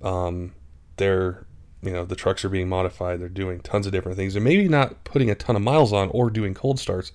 Um, 0.00 0.54
they're, 0.96 1.46
you 1.82 1.90
know, 1.90 2.04
the 2.04 2.16
trucks 2.16 2.44
are 2.44 2.48
being 2.48 2.68
modified. 2.68 3.20
They're 3.20 3.28
doing 3.28 3.60
tons 3.60 3.86
of 3.86 3.92
different 3.92 4.16
things. 4.16 4.36
And 4.36 4.44
maybe 4.44 4.68
not 4.68 5.02
putting 5.04 5.30
a 5.30 5.34
ton 5.34 5.56
of 5.56 5.62
miles 5.62 5.92
on 5.92 6.08
or 6.10 6.30
doing 6.30 6.54
cold 6.54 6.78
starts. 6.78 7.12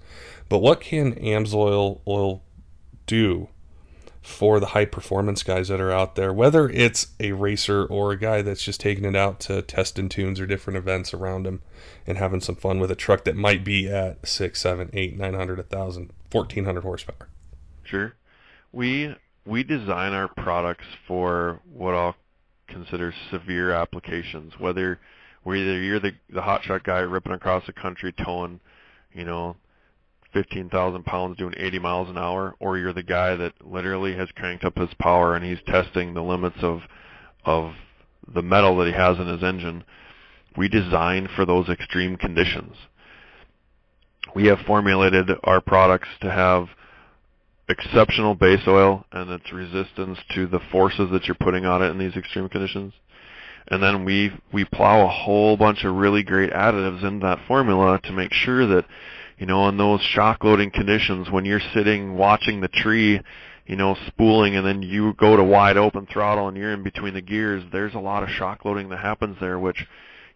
But 0.49 0.59
what 0.59 0.81
can 0.81 1.15
AMSOIL 1.15 2.01
oil 2.07 2.43
do 3.05 3.49
for 4.21 4.59
the 4.59 4.67
high 4.67 4.83
performance 4.83 5.41
guys 5.41 5.69
that 5.69 5.79
are 5.79 5.91
out 5.91 6.15
there, 6.15 6.33
whether 6.33 6.69
it's 6.69 7.07
a 7.17 7.31
racer 7.31 7.85
or 7.85 8.11
a 8.11 8.19
guy 8.19 8.41
that's 8.41 8.61
just 8.61 8.81
taking 8.81 9.05
it 9.05 9.15
out 9.15 9.39
to 9.39 9.61
test 9.61 9.97
and 9.97 10.11
tunes 10.11 10.37
or 10.37 10.45
different 10.45 10.75
events 10.75 11.13
around 11.13 11.47
him 11.47 11.61
and 12.05 12.17
having 12.17 12.41
some 12.41 12.55
fun 12.55 12.77
with 12.81 12.91
a 12.91 12.95
truck 12.95 13.23
that 13.23 13.37
might 13.37 13.63
be 13.63 13.87
at 13.87 14.27
six, 14.27 14.59
seven, 14.59 14.89
eight, 14.91 15.17
nine 15.17 15.33
hundred, 15.33 15.59
a 15.59 15.63
thousand, 15.63 16.11
fourteen 16.29 16.65
hundred 16.65 16.81
horsepower. 16.81 17.29
Sure. 17.85 18.15
We 18.73 19.15
we 19.45 19.63
design 19.63 20.11
our 20.11 20.27
products 20.27 20.85
for 21.07 21.61
what 21.71 21.93
I'll 21.93 22.15
consider 22.67 23.13
severe 23.31 23.71
applications. 23.71 24.53
Whether 24.59 24.99
whether 25.43 25.81
you're 25.81 25.99
the 25.99 26.11
the 26.29 26.41
hotshot 26.41 26.83
guy 26.83 26.99
ripping 26.99 27.33
across 27.33 27.65
the 27.65 27.73
country 27.73 28.13
towing, 28.23 28.59
you 29.13 29.25
know, 29.25 29.55
15,000 30.33 31.03
pounds 31.05 31.37
doing 31.37 31.53
80 31.57 31.79
miles 31.79 32.09
an 32.09 32.17
hour, 32.17 32.55
or 32.59 32.77
you're 32.77 32.93
the 32.93 33.03
guy 33.03 33.35
that 33.35 33.53
literally 33.65 34.15
has 34.15 34.27
cranked 34.35 34.65
up 34.65 34.77
his 34.77 34.93
power 34.99 35.35
and 35.35 35.45
he's 35.45 35.57
testing 35.67 36.13
the 36.13 36.21
limits 36.21 36.57
of 36.61 36.81
of 37.45 37.73
the 38.33 38.41
metal 38.41 38.77
that 38.77 38.87
he 38.87 38.93
has 38.93 39.17
in 39.17 39.27
his 39.27 39.43
engine. 39.43 39.83
We 40.57 40.67
design 40.67 41.29
for 41.35 41.45
those 41.45 41.69
extreme 41.69 42.17
conditions. 42.17 42.75
We 44.35 44.47
have 44.47 44.59
formulated 44.67 45.29
our 45.43 45.61
products 45.61 46.09
to 46.21 46.31
have 46.31 46.67
exceptional 47.69 48.33
base 48.33 48.61
oil 48.67 49.05
and 49.11 49.29
its 49.29 49.51
resistance 49.51 50.17
to 50.33 50.47
the 50.47 50.59
forces 50.71 51.09
that 51.11 51.25
you're 51.25 51.35
putting 51.35 51.65
on 51.65 51.81
it 51.81 51.87
in 51.87 51.97
these 51.97 52.15
extreme 52.15 52.49
conditions. 52.49 52.93
And 53.69 53.83
then 53.83 54.05
we 54.05 54.31
we 54.53 54.63
plow 54.63 55.05
a 55.05 55.09
whole 55.09 55.57
bunch 55.57 55.83
of 55.83 55.95
really 55.95 56.23
great 56.23 56.51
additives 56.51 57.03
in 57.03 57.19
that 57.19 57.39
formula 57.47 57.99
to 58.03 58.11
make 58.13 58.31
sure 58.31 58.65
that 58.67 58.85
you 59.37 59.45
know 59.45 59.67
in 59.67 59.77
those 59.77 60.01
shock 60.01 60.43
loading 60.43 60.71
conditions 60.71 61.29
when 61.29 61.43
you're 61.43 61.61
sitting 61.73 62.15
watching 62.15 62.61
the 62.61 62.69
tree 62.69 63.19
you 63.65 63.75
know 63.75 63.95
spooling 64.07 64.55
and 64.55 64.65
then 64.65 64.81
you 64.81 65.13
go 65.13 65.35
to 65.35 65.43
wide 65.43 65.75
open 65.75 66.07
throttle 66.11 66.47
and 66.47 66.55
you're 66.55 66.73
in 66.73 66.81
between 66.81 67.13
the 67.13 67.21
gears 67.21 67.61
there's 67.73 67.93
a 67.93 67.99
lot 67.99 68.23
of 68.23 68.29
shock 68.29 68.63
loading 68.63 68.87
that 68.89 68.99
happens 68.99 69.35
there 69.41 69.59
which 69.59 69.85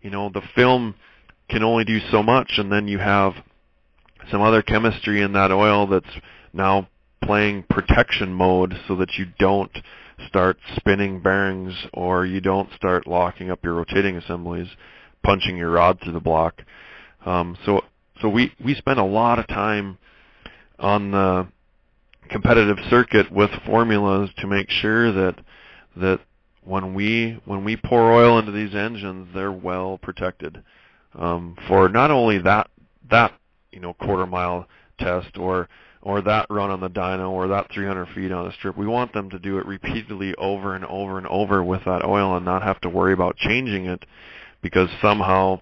you 0.02 0.10
know 0.10 0.30
the 0.30 0.42
film 0.54 0.94
can 1.50 1.64
only 1.64 1.86
do 1.86 2.00
so 2.12 2.22
much 2.22 2.54
and 2.58 2.70
then 2.72 2.88
you 2.88 3.00
have 3.00 3.34
some 4.30 4.42
other 4.42 4.62
chemistry 4.62 5.22
in 5.22 5.34
that 5.34 5.52
oil 5.52 5.88
that's 5.88 6.06
now 6.54 6.88
playing 7.24 7.64
protection 7.70 8.34
mode 8.34 8.74
so 8.88 8.96
that 8.98 9.14
you 9.18 9.26
don't 9.40 9.72
start 10.28 10.58
spinning 10.76 11.22
bearings 11.22 11.74
or 11.94 12.26
you 12.26 12.42
don't 12.42 12.70
start 12.76 13.08
locking 13.08 13.50
up 13.50 13.64
your 13.64 13.74
rotating 13.74 14.18
assemblies, 14.18 14.68
punching 15.24 15.58
your 15.58 15.72
rod 15.72 16.00
through 16.02 16.14
the 16.14 16.20
block. 16.20 16.62
Um, 17.26 17.58
so 17.66 17.82
so 18.22 18.30
we 18.30 18.54
we 18.64 18.76
spend 18.76 19.00
a 19.00 19.06
lot 19.06 19.40
of 19.40 19.48
time 19.48 19.98
on 20.80 21.12
the 21.12 21.48
competitive 22.30 22.78
circuit 22.90 23.32
with 23.32 23.50
formulas 23.66 24.30
to 24.38 24.48
make 24.48 24.70
sure 24.70 25.12
that 25.12 25.36
that 25.98 26.20
when 26.64 26.94
we 26.94 27.40
when 27.46 27.64
we 27.64 27.76
pour 27.76 28.12
oil 28.14 28.40
into 28.40 28.52
these 28.52 28.76
engines, 28.76 29.28
they're 29.34 29.52
well 29.52 30.00
protected 30.02 30.64
um, 31.16 31.56
for 31.68 31.90
not 31.90 32.12
only 32.12 32.40
that 32.40 32.70
that 33.10 33.34
you 33.72 33.80
know 33.80 33.94
quarter 33.94 34.26
mile 34.26 34.68
test 35.00 35.38
or 35.38 35.68
or 36.02 36.22
that 36.22 36.48
run 36.50 36.72
on 36.72 36.80
the 36.80 36.90
dyno 36.90 37.30
or 37.30 37.48
that 37.48 37.72
300 37.72 38.08
feet 38.16 38.32
on 38.32 38.46
the 38.46 38.54
strip. 38.54 38.76
We 38.76 38.88
want 38.88 39.14
them 39.14 39.30
to 39.30 39.40
do 39.40 39.60
it 39.60 39.66
repeatedly 39.66 40.34
over 40.36 40.76
and 40.76 40.86
over 40.86 41.18
and 41.18 41.28
over 41.28 41.64
with 41.64 41.86
that 41.86 42.04
oil 42.04 42.36
and 42.36 42.46
not 42.46 42.64
have 42.64 42.82
to 42.82 42.90
worry 42.90 43.14
about 43.14 43.38
changing 43.38 43.86
it 43.86 44.04
because 44.62 44.90
somehow 45.02 45.62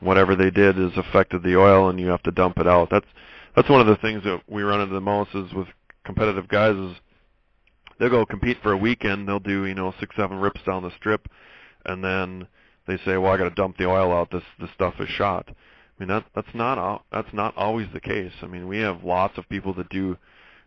whatever 0.00 0.34
they 0.34 0.50
did 0.50 0.76
has 0.76 0.92
affected 0.96 1.42
the 1.42 1.56
oil 1.56 1.88
and 1.88 2.00
you 2.00 2.08
have 2.08 2.22
to 2.24 2.30
dump 2.32 2.58
it 2.58 2.66
out. 2.66 2.88
That's 2.90 3.06
that's 3.54 3.68
one 3.68 3.80
of 3.80 3.86
the 3.86 3.96
things 3.96 4.22
that 4.24 4.42
we 4.48 4.62
run 4.62 4.80
into 4.80 4.94
the 4.94 5.00
most 5.00 5.30
is 5.34 5.52
with 5.52 5.66
competitive 6.04 6.48
guys 6.48 6.76
is 6.76 6.96
they'll 7.98 8.08
go 8.08 8.24
compete 8.24 8.58
for 8.62 8.72
a 8.72 8.76
weekend, 8.76 9.26
they'll 9.26 9.40
do, 9.40 9.64
you 9.66 9.74
know, 9.74 9.92
six, 9.98 10.14
seven 10.16 10.38
rips 10.38 10.60
down 10.64 10.82
the 10.82 10.94
strip 10.96 11.28
and 11.84 12.02
then 12.02 12.46
they 12.86 12.96
say, 13.04 13.16
Well 13.16 13.32
I 13.32 13.36
gotta 13.36 13.50
dump 13.50 13.76
the 13.76 13.88
oil 13.88 14.12
out, 14.12 14.30
this 14.30 14.42
this 14.60 14.70
stuff 14.74 14.94
is 14.98 15.08
shot. 15.08 15.48
I 15.98 16.04
mean 16.04 16.08
that 16.08 16.26
that's 16.34 16.54
not 16.54 17.04
that's 17.10 17.32
not 17.32 17.56
always 17.56 17.88
the 17.92 18.00
case. 18.00 18.32
I 18.42 18.46
mean 18.46 18.68
we 18.68 18.78
have 18.78 19.02
lots 19.02 19.36
of 19.36 19.48
people 19.48 19.74
that 19.74 19.88
do 19.88 20.16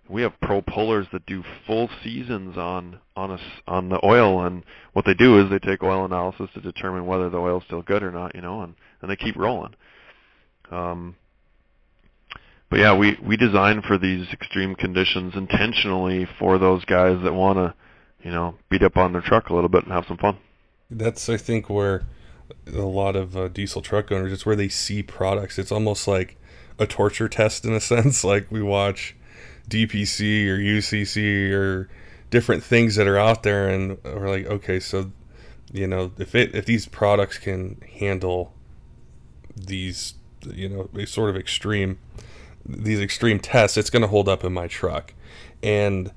we 0.09 0.23
have 0.23 0.33
pro 0.41 0.61
pullers 0.61 1.07
that 1.13 1.25
do 1.25 1.43
full 1.65 1.89
seasons 2.03 2.57
on 2.57 2.99
on 3.15 3.31
a, 3.31 3.39
on 3.67 3.89
the 3.89 3.99
oil 4.03 4.45
and 4.45 4.63
what 4.93 5.05
they 5.05 5.13
do 5.13 5.39
is 5.39 5.49
they 5.49 5.59
take 5.59 5.83
oil 5.83 6.03
analysis 6.03 6.49
to 6.53 6.61
determine 6.61 7.05
whether 7.05 7.29
the 7.29 7.37
oil's 7.37 7.63
still 7.65 7.81
good 7.81 8.03
or 8.03 8.11
not, 8.11 8.35
you 8.35 8.41
know, 8.41 8.61
and 8.61 8.75
and 9.01 9.09
they 9.09 9.15
keep 9.15 9.37
rolling. 9.37 9.73
Um 10.69 11.15
but 12.69 12.79
yeah, 12.79 12.95
we 12.95 13.17
we 13.25 13.37
design 13.37 13.81
for 13.87 13.97
these 13.97 14.27
extreme 14.33 14.75
conditions 14.75 15.33
intentionally 15.35 16.27
for 16.39 16.57
those 16.57 16.83
guys 16.85 17.21
that 17.23 17.33
want 17.33 17.57
to, 17.57 17.73
you 18.23 18.31
know, 18.31 18.55
beat 18.69 18.83
up 18.83 18.97
on 18.97 19.13
their 19.13 19.21
truck 19.21 19.49
a 19.49 19.53
little 19.53 19.69
bit 19.69 19.83
and 19.83 19.93
have 19.93 20.05
some 20.07 20.17
fun. 20.17 20.37
That's 20.89 21.29
I 21.29 21.37
think 21.37 21.69
where 21.69 22.03
a 22.67 22.81
lot 22.81 23.15
of 23.15 23.35
uh, 23.37 23.47
diesel 23.47 23.81
truck 23.81 24.11
owners 24.11 24.31
it's 24.31 24.45
where 24.45 24.55
they 24.55 24.69
see 24.69 25.03
products. 25.03 25.59
It's 25.59 25.71
almost 25.71 26.07
like 26.07 26.37
a 26.79 26.87
torture 26.87 27.29
test 27.29 27.65
in 27.65 27.73
a 27.73 27.79
sense. 27.81 28.23
Like 28.23 28.51
we 28.51 28.61
watch 28.61 29.15
dpc 29.69 30.47
or 30.47 30.57
ucc 30.57 31.51
or 31.51 31.87
different 32.29 32.61
things 32.63 32.95
that 32.95 33.07
are 33.07 33.17
out 33.17 33.43
there 33.43 33.69
and 33.69 33.97
we're 34.03 34.27
like 34.27 34.45
okay 34.47 34.79
so 34.79 35.11
you 35.71 35.87
know 35.87 36.11
if 36.17 36.35
it 36.35 36.53
if 36.53 36.65
these 36.65 36.87
products 36.87 37.37
can 37.37 37.79
handle 37.99 38.53
these 39.55 40.15
you 40.53 40.67
know 40.67 40.89
sort 41.05 41.29
of 41.29 41.37
extreme 41.37 41.97
these 42.65 42.99
extreme 42.99 43.39
tests 43.39 43.77
it's 43.77 43.89
going 43.89 44.01
to 44.01 44.07
hold 44.07 44.29
up 44.29 44.43
in 44.43 44.53
my 44.53 44.67
truck. 44.67 45.13
And 45.63 46.11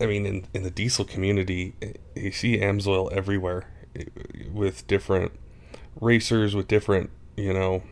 i 0.00 0.06
mean 0.06 0.26
in, 0.26 0.46
in 0.54 0.62
the 0.62 0.70
diesel 0.70 1.04
community 1.04 1.74
you 2.14 2.32
see 2.32 2.58
amsoil 2.58 3.12
everywhere 3.12 3.66
with 4.52 4.86
different 4.86 5.32
racers 6.00 6.54
with 6.54 6.68
different, 6.68 7.10
you 7.36 7.52
know, 7.52 7.82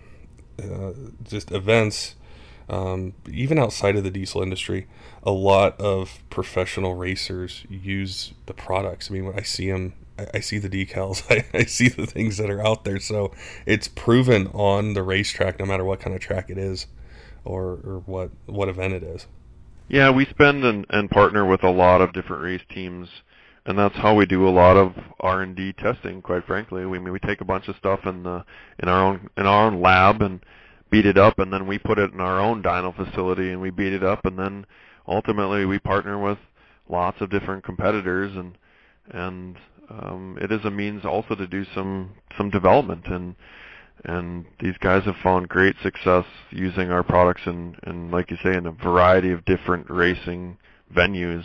uh, 0.62 0.92
just 1.24 1.50
events. 1.50 2.16
Um, 2.68 3.14
even 3.28 3.58
outside 3.58 3.96
of 3.96 4.04
the 4.04 4.10
diesel 4.10 4.42
industry, 4.42 4.86
a 5.24 5.32
lot 5.32 5.78
of 5.80 6.22
professional 6.30 6.94
racers 6.94 7.64
use 7.68 8.32
the 8.46 8.54
products. 8.54 9.10
I 9.10 9.14
mean, 9.14 9.26
when 9.26 9.36
I 9.36 9.42
see 9.42 9.70
them, 9.70 9.94
I, 10.16 10.26
I 10.34 10.40
see 10.40 10.58
the 10.58 10.68
decals, 10.68 11.24
I, 11.30 11.44
I, 11.56 11.64
see 11.64 11.88
the 11.88 12.06
things 12.06 12.36
that 12.36 12.48
are 12.48 12.64
out 12.64 12.84
there. 12.84 13.00
So 13.00 13.32
it's 13.66 13.88
proven 13.88 14.46
on 14.48 14.94
the 14.94 15.02
racetrack, 15.02 15.58
no 15.58 15.66
matter 15.66 15.84
what 15.84 15.98
kind 15.98 16.14
of 16.14 16.22
track 16.22 16.48
it 16.48 16.58
is, 16.58 16.86
or 17.44 17.80
or 17.84 18.02
what 18.06 18.30
what 18.46 18.68
event 18.68 18.94
it 18.94 19.02
is. 19.02 19.26
Yeah, 19.88 20.10
we 20.10 20.24
spend 20.26 20.64
and, 20.64 20.86
and 20.90 21.10
partner 21.10 21.44
with 21.44 21.64
a 21.64 21.70
lot 21.70 22.00
of 22.00 22.12
different 22.12 22.44
race 22.44 22.62
teams 22.70 23.08
and 23.66 23.78
that's 23.78 23.96
how 23.96 24.14
we 24.14 24.26
do 24.26 24.48
a 24.48 24.50
lot 24.50 24.76
of 24.76 24.94
R 25.20 25.42
and 25.42 25.54
D 25.56 25.72
testing. 25.72 26.22
Quite 26.22 26.46
frankly, 26.46 26.84
we 26.86 26.98
I 26.98 27.00
mean 27.00 27.12
we 27.12 27.18
take 27.18 27.40
a 27.40 27.44
bunch 27.44 27.68
of 27.68 27.76
stuff 27.76 28.00
in 28.04 28.22
the 28.22 28.44
in 28.82 28.88
our 28.88 29.04
own 29.04 29.28
in 29.36 29.46
our 29.46 29.66
own 29.66 29.80
lab 29.80 30.22
and 30.22 30.40
beat 30.90 31.06
it 31.06 31.18
up, 31.18 31.38
and 31.38 31.52
then 31.52 31.66
we 31.66 31.78
put 31.78 31.98
it 31.98 32.12
in 32.12 32.20
our 32.20 32.40
own 32.40 32.62
dyno 32.62 32.94
facility 32.94 33.50
and 33.50 33.60
we 33.60 33.70
beat 33.70 33.92
it 33.92 34.02
up, 34.02 34.24
and 34.24 34.38
then 34.38 34.66
ultimately 35.06 35.64
we 35.64 35.78
partner 35.78 36.18
with 36.18 36.38
lots 36.88 37.20
of 37.20 37.30
different 37.30 37.64
competitors, 37.64 38.34
and 38.34 38.56
and 39.10 39.56
um, 39.90 40.38
it 40.40 40.52
is 40.52 40.64
a 40.64 40.70
means 40.70 41.04
also 41.04 41.34
to 41.34 41.46
do 41.46 41.64
some 41.74 42.10
some 42.36 42.50
development 42.50 43.06
and 43.06 43.34
and 44.04 44.46
these 44.60 44.76
guys 44.80 45.04
have 45.04 45.16
found 45.22 45.48
great 45.48 45.76
success 45.82 46.24
using 46.50 46.90
our 46.90 47.02
products 47.02 47.42
in, 47.44 47.76
in 47.86 48.10
like 48.10 48.30
you 48.30 48.36
say 48.42 48.56
in 48.56 48.66
a 48.66 48.72
variety 48.72 49.30
of 49.30 49.44
different 49.44 49.90
racing 49.90 50.56
venues 50.94 51.44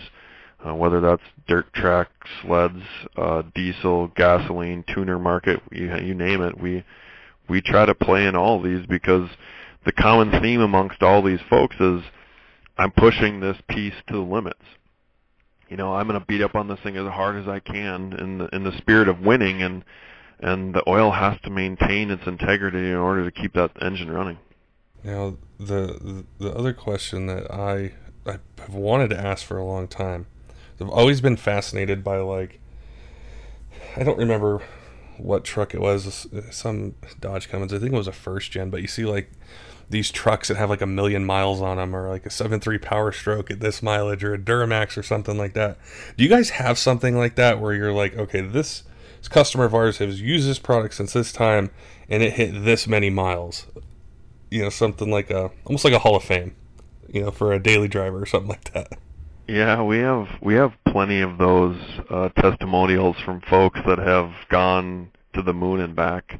uh, 0.66 0.74
whether 0.74 1.02
that's 1.02 1.24
dirt 1.48 1.72
track, 1.74 2.10
sleds, 2.42 2.82
uh, 3.18 3.44
diesel, 3.54 4.08
gasoline, 4.16 4.84
tuner 4.94 5.20
market, 5.20 5.62
you, 5.72 5.96
you 5.98 6.14
name 6.14 6.42
it. 6.42 6.60
We 6.60 6.84
we 7.48 7.62
try 7.62 7.86
to 7.86 7.94
play 7.94 8.26
in 8.26 8.36
all 8.36 8.62
these 8.62 8.86
because 8.88 9.30
the 9.86 9.92
common 9.92 10.42
theme 10.42 10.62
amongst 10.62 11.04
all 11.04 11.22
these 11.22 11.42
folks 11.50 11.76
is 11.80 12.02
I'm 12.78 12.92
pushing 12.92 13.40
this 13.40 13.58
piece 13.70 13.94
to 14.08 14.14
the 14.14 14.20
limits. 14.20 14.64
You 15.70 15.78
know, 15.78 15.94
I'm 15.94 16.08
going 16.08 16.20
to 16.20 16.26
beat 16.26 16.42
up 16.42 16.56
on 16.56 16.68
this 16.68 16.80
thing 16.82 16.98
as 16.98 17.08
hard 17.08 17.36
as 17.38 17.48
I 17.48 17.60
can 17.60 18.14
in 18.14 18.38
the 18.40 18.48
in 18.48 18.64
the 18.64 18.78
spirit 18.78 19.08
of 19.08 19.20
winning, 19.20 19.62
and 19.62 19.84
and 20.40 20.74
the 20.74 20.84
oil 20.88 21.12
has 21.12 21.40
to 21.44 21.50
maintain 21.50 22.12
its 22.12 22.24
integrity 22.26 22.90
in 22.90 22.96
order 22.96 23.24
to 23.24 23.32
keep 23.32 23.54
that 23.54 23.72
engine 23.82 24.12
running. 24.12 24.38
Now, 25.04 25.38
the 25.60 26.26
the 26.40 26.52
other 26.52 26.74
question 26.74 27.28
that 27.28 27.52
I 27.52 27.94
I 28.26 28.40
have 28.60 28.74
wanted 28.74 29.12
to 29.12 29.20
ask 29.20 29.46
for 29.46 29.58
a 29.58 29.66
long 29.66 29.88
time 29.88 30.28
I've 30.80 30.90
always 30.90 31.22
been 31.22 31.38
fascinated 31.38 32.04
by 32.04 32.18
like 32.20 32.60
I 33.98 34.04
don't 34.04 34.18
remember 34.18 34.62
what 35.18 35.44
truck 35.46 35.74
it 35.74 35.80
was, 35.80 36.28
some 36.52 36.96
Dodge 37.20 37.50
Cummins. 37.50 37.74
I 37.74 37.80
think 37.80 37.94
it 37.94 37.98
was 37.98 38.08
a 38.08 38.12
first 38.12 38.52
gen, 38.52 38.70
but 38.70 38.82
you 38.82 38.88
see 38.88 39.06
like 39.06 39.32
these 39.90 40.12
trucks 40.12 40.48
that 40.48 40.58
have 40.58 40.70
like 40.70 40.82
a 40.82 40.88
million 40.88 41.24
miles 41.26 41.62
on 41.62 41.78
them 41.78 41.96
or 41.96 42.10
like 42.10 42.26
a 42.26 42.30
7.3 42.30 42.82
power 42.82 43.12
stroke 43.12 43.52
at 43.52 43.60
this 43.60 43.84
mileage 43.84 44.24
or 44.24 44.34
a 44.34 44.38
Duramax 44.38 44.98
or 44.98 45.04
something 45.04 45.38
like 45.38 45.54
that. 45.54 45.78
Do 46.18 46.24
you 46.24 46.30
guys 46.30 46.52
have 46.52 46.78
something 46.78 47.18
like 47.18 47.36
that 47.36 47.62
where 47.62 47.74
you're 47.74 47.94
like, 47.94 48.18
okay, 48.18 48.42
this, 48.42 48.84
this 49.20 49.28
customer 49.28 49.66
of 49.66 49.76
ours 49.76 50.00
has 50.00 50.20
used 50.20 50.48
this 50.48 50.60
product 50.60 50.96
since 50.96 51.14
this 51.14 51.32
time 51.32 51.70
and 52.10 52.24
it 52.24 52.34
hit 52.34 52.66
this 52.66 52.88
many 52.88 53.10
miles? 53.10 53.68
You 54.50 54.64
know, 54.64 54.70
something 54.70 55.10
like 55.10 55.30
a, 55.30 55.52
almost 55.66 55.86
like 55.86 55.94
a 55.94 56.00
Hall 56.00 56.16
of 56.16 56.24
Fame, 56.24 56.56
you 57.08 57.22
know, 57.22 57.32
for 57.32 57.54
a 57.54 57.60
daily 57.60 57.88
driver 57.88 58.22
or 58.22 58.26
something 58.26 58.50
like 58.50 58.72
that. 58.74 58.98
Yeah, 59.48 59.84
we 59.84 60.00
have 60.00 60.28
we 60.42 60.56
have 60.56 60.74
plenty 60.88 61.22
of 61.22 61.38
those 61.38 61.78
uh, 62.10 62.30
testimonials 62.30 63.16
from 63.24 63.42
folks 63.42 63.80
that 63.86 64.00
have 64.00 64.32
gone 64.50 65.12
to 65.36 65.44
the 65.44 65.54
moon 65.54 65.82
and 65.82 65.96
back. 65.96 66.40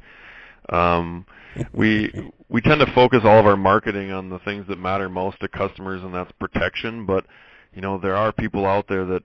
Um, 0.68 1.24
we 1.72 2.32
we 2.48 2.60
tend 2.62 2.80
to 2.80 2.92
focus 2.94 3.20
all 3.22 3.38
of 3.38 3.46
our 3.46 3.56
marketing 3.56 4.10
on 4.10 4.28
the 4.28 4.40
things 4.40 4.66
that 4.68 4.78
matter 4.80 5.08
most 5.08 5.38
to 5.40 5.48
customers, 5.48 6.02
and 6.02 6.12
that's 6.12 6.32
protection. 6.40 7.06
But 7.06 7.26
you 7.72 7.80
know, 7.80 7.96
there 7.96 8.16
are 8.16 8.32
people 8.32 8.66
out 8.66 8.86
there 8.88 9.04
that 9.04 9.22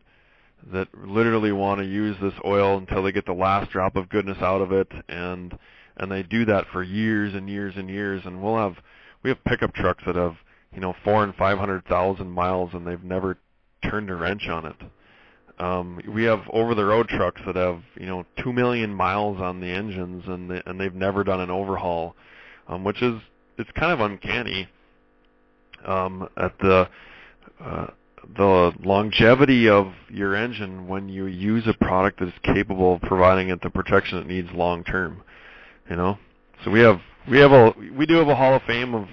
that 0.72 0.88
literally 0.94 1.52
want 1.52 1.80
to 1.80 1.86
use 1.86 2.16
this 2.22 2.34
oil 2.46 2.78
until 2.78 3.02
they 3.02 3.12
get 3.12 3.26
the 3.26 3.34
last 3.34 3.72
drop 3.72 3.96
of 3.96 4.10
goodness 4.10 4.38
out 4.42 4.62
of 4.62 4.72
it 4.72 4.88
and 5.10 5.58
and 5.98 6.12
they 6.12 6.22
do 6.22 6.46
that 6.46 6.66
for 6.72 6.84
years 6.84 7.34
and 7.34 7.50
years 7.50 7.74
and 7.76 7.90
years 7.90 8.22
and 8.26 8.42
we'll 8.44 8.58
have 8.58 8.76
we 9.24 9.32
have 9.32 9.44
pickup 9.44 9.74
trucks 9.74 10.04
that 10.06 10.16
have 10.16 10.36
you 10.72 10.80
know 10.80 10.94
four 11.04 11.24
and 11.24 11.34
five 11.34 11.58
hundred 11.58 11.84
thousand 11.86 12.30
miles 12.30 12.70
and 12.74 12.86
they've 12.86 13.04
never 13.04 13.38
turned 13.90 14.10
a 14.10 14.16
wrench 14.16 14.48
on 14.48 14.66
it 14.66 14.76
um 15.60 16.00
we 16.14 16.24
have 16.24 16.42
over 16.52 16.76
the 16.76 16.86
road 16.86 17.08
trucks 17.08 17.42
that 17.46 17.56
have 17.56 17.82
you 17.96 18.06
know 18.06 18.26
two 18.44 18.54
million 18.54 18.94
miles 18.94 19.40
on 19.40 19.60
the 19.60 19.68
engines 19.68 20.24
and 20.28 20.50
they, 20.50 20.62
and 20.66 20.80
they've 20.80 20.96
never 20.96 21.24
done 21.24 21.40
an 21.40 21.52
overhaul 21.52 22.16
um 22.68 22.84
which 22.84 23.02
is 23.02 23.20
it's 23.58 23.72
kind 23.72 23.92
of 23.92 24.00
uncanny 24.00 24.68
um 25.86 26.28
at 26.38 26.58
the 26.60 26.88
uh 27.64 27.88
the 28.38 28.72
longevity 28.84 29.68
of 29.68 29.92
your 30.10 30.36
engine 30.36 30.88
when 30.88 31.10
you 31.10 31.26
use 31.26 31.64
a 31.68 31.74
product 31.84 32.20
that 32.20 32.28
is 32.28 32.34
capable 32.44 32.96
of 32.96 33.02
providing 33.02 33.50
it 33.50 33.62
the 33.62 33.70
protection 33.70 34.20
it 34.20 34.28
needs 34.28 34.50
long 34.54 34.84
term. 34.84 35.24
You 35.90 35.96
know, 35.96 36.18
so 36.64 36.72
we 36.72 36.80
have 36.82 37.00
we 37.30 37.40
have 37.40 37.52
a 37.52 37.74
we 37.98 38.06
do 38.06 38.16
have 38.16 38.28
a 38.28 38.36
hall 38.36 38.56
of 38.56 38.62
fame 38.64 38.94
of 38.94 39.08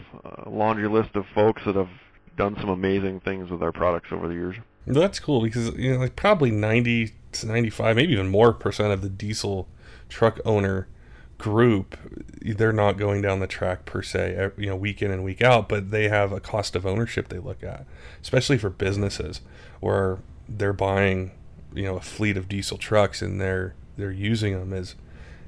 a 0.46 0.50
laundry 0.50 0.88
list 0.88 1.10
of 1.14 1.24
folks 1.34 1.62
that 1.66 1.74
have 1.74 1.88
done 2.38 2.56
some 2.60 2.70
amazing 2.70 3.20
things 3.20 3.50
with 3.50 3.62
our 3.62 3.72
products 3.72 4.12
over 4.12 4.28
the 4.28 4.34
years. 4.34 4.56
That's 4.86 5.20
cool 5.20 5.42
because 5.42 5.74
you 5.76 5.92
know, 5.92 5.98
like 5.98 6.16
probably 6.16 6.50
ninety 6.50 7.12
to 7.32 7.46
ninety-five, 7.46 7.96
maybe 7.96 8.12
even 8.12 8.28
more 8.28 8.54
percent 8.54 8.92
of 8.92 9.02
the 9.02 9.10
diesel 9.10 9.68
truck 10.08 10.40
owner 10.46 10.88
group, 11.36 11.96
they're 12.40 12.72
not 12.72 12.96
going 12.96 13.22
down 13.22 13.40
the 13.40 13.46
track 13.46 13.84
per 13.84 14.02
se, 14.02 14.50
you 14.56 14.66
know, 14.66 14.76
week 14.76 15.02
in 15.02 15.10
and 15.10 15.22
week 15.22 15.42
out, 15.42 15.68
but 15.68 15.90
they 15.90 16.08
have 16.08 16.32
a 16.32 16.40
cost 16.40 16.74
of 16.74 16.84
ownership 16.84 17.28
they 17.28 17.38
look 17.38 17.62
at, 17.62 17.86
especially 18.20 18.58
for 18.58 18.70
businesses 18.70 19.40
where 19.80 20.18
they're 20.48 20.72
buying, 20.72 21.30
you 21.74 21.84
know, 21.84 21.96
a 21.96 22.00
fleet 22.00 22.36
of 22.36 22.48
diesel 22.48 22.78
trucks 22.78 23.22
and 23.22 23.40
they're 23.40 23.74
they're 23.96 24.10
using 24.10 24.58
them 24.58 24.72
as 24.72 24.94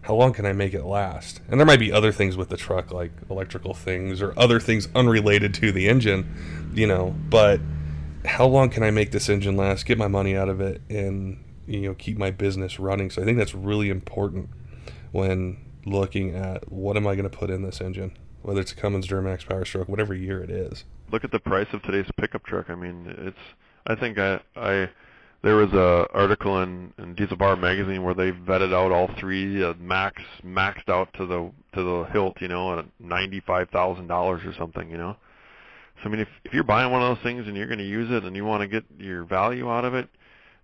how 0.02 0.14
long 0.14 0.32
can 0.32 0.46
I 0.46 0.52
make 0.52 0.74
it 0.74 0.84
last? 0.84 1.40
And 1.48 1.60
there 1.60 1.66
might 1.66 1.80
be 1.80 1.92
other 1.92 2.12
things 2.12 2.36
with 2.36 2.48
the 2.48 2.56
truck 2.56 2.90
like 2.90 3.12
electrical 3.28 3.74
things 3.74 4.22
or 4.22 4.32
other 4.38 4.58
things 4.58 4.88
unrelated 4.94 5.54
to 5.54 5.72
the 5.72 5.88
engine, 5.88 6.70
you 6.74 6.86
know, 6.86 7.14
but 7.28 7.60
how 8.24 8.46
long 8.46 8.70
can 8.70 8.82
I 8.82 8.90
make 8.90 9.10
this 9.12 9.28
engine 9.28 9.56
last, 9.56 9.86
get 9.86 9.98
my 9.98 10.08
money 10.08 10.36
out 10.36 10.48
of 10.48 10.60
it 10.60 10.80
and 10.88 11.44
you 11.70 11.82
know, 11.82 11.94
keep 11.94 12.18
my 12.18 12.30
business 12.32 12.80
running. 12.80 13.10
So 13.10 13.22
I 13.22 13.24
think 13.24 13.38
that's 13.38 13.54
really 13.54 13.90
important 13.90 14.50
when 15.12 15.58
looking 15.86 16.34
at 16.34 16.70
what 16.70 16.96
am 16.96 17.06
I 17.06 17.14
going 17.14 17.30
to 17.30 17.36
put 17.36 17.48
in 17.48 17.62
this 17.62 17.80
engine, 17.80 18.16
whether 18.42 18.60
it's 18.60 18.72
a 18.72 18.76
Cummins 18.76 19.06
Duramax 19.06 19.48
Power 19.48 19.64
Stroke, 19.64 19.88
whatever 19.88 20.12
year 20.14 20.42
it 20.42 20.50
is. 20.50 20.84
Look 21.12 21.22
at 21.22 21.30
the 21.30 21.38
price 21.38 21.68
of 21.72 21.82
today's 21.82 22.10
pickup 22.16 22.44
truck. 22.44 22.70
I 22.70 22.74
mean, 22.74 23.14
it's. 23.18 23.38
I 23.86 23.94
think 23.94 24.18
I 24.18 24.40
I 24.56 24.90
there 25.42 25.56
was 25.56 25.72
a 25.72 26.06
article 26.12 26.62
in, 26.62 26.92
in 26.98 27.14
Diesel 27.14 27.36
Power 27.36 27.56
magazine 27.56 28.02
where 28.02 28.14
they 28.14 28.30
vetted 28.30 28.74
out 28.74 28.92
all 28.92 29.08
three 29.18 29.64
uh, 29.64 29.72
max 29.80 30.20
maxed 30.44 30.88
out 30.88 31.08
to 31.14 31.26
the 31.26 31.50
to 31.74 31.82
the 31.82 32.04
hilt, 32.12 32.36
you 32.40 32.48
know, 32.48 32.78
at 32.78 32.84
ninety 32.98 33.40
five 33.46 33.70
thousand 33.70 34.06
dollars 34.06 34.42
or 34.44 34.52
something, 34.58 34.90
you 34.90 34.98
know. 34.98 35.16
So 36.02 36.08
I 36.08 36.12
mean, 36.12 36.20
if 36.20 36.28
if 36.44 36.52
you're 36.52 36.64
buying 36.64 36.92
one 36.92 37.02
of 37.02 37.16
those 37.16 37.24
things 37.24 37.46
and 37.46 37.56
you're 37.56 37.66
going 37.66 37.78
to 37.78 37.88
use 37.88 38.10
it 38.10 38.24
and 38.24 38.36
you 38.36 38.44
want 38.44 38.62
to 38.62 38.68
get 38.68 38.84
your 38.98 39.24
value 39.24 39.70
out 39.70 39.86
of 39.86 39.94
it, 39.94 40.08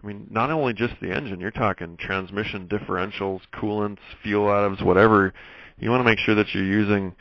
I 0.03 0.07
mean, 0.07 0.27
not 0.31 0.51
only 0.51 0.75
just 0.75 0.95
the 1.01 1.15
engine, 1.15 1.41
you're 1.41 1.51
talking 1.51 1.97
transmission, 1.97 2.69
differentials, 2.69 3.41
coolants, 3.55 3.99
fuel 4.23 4.47
additives, 4.47 4.85
whatever. 4.85 5.33
You 5.79 5.91
want 5.91 6.01
to 6.01 6.09
make 6.09 6.19
sure 6.19 6.35
that 6.35 6.55
you're 6.55 6.65
using 6.65 7.15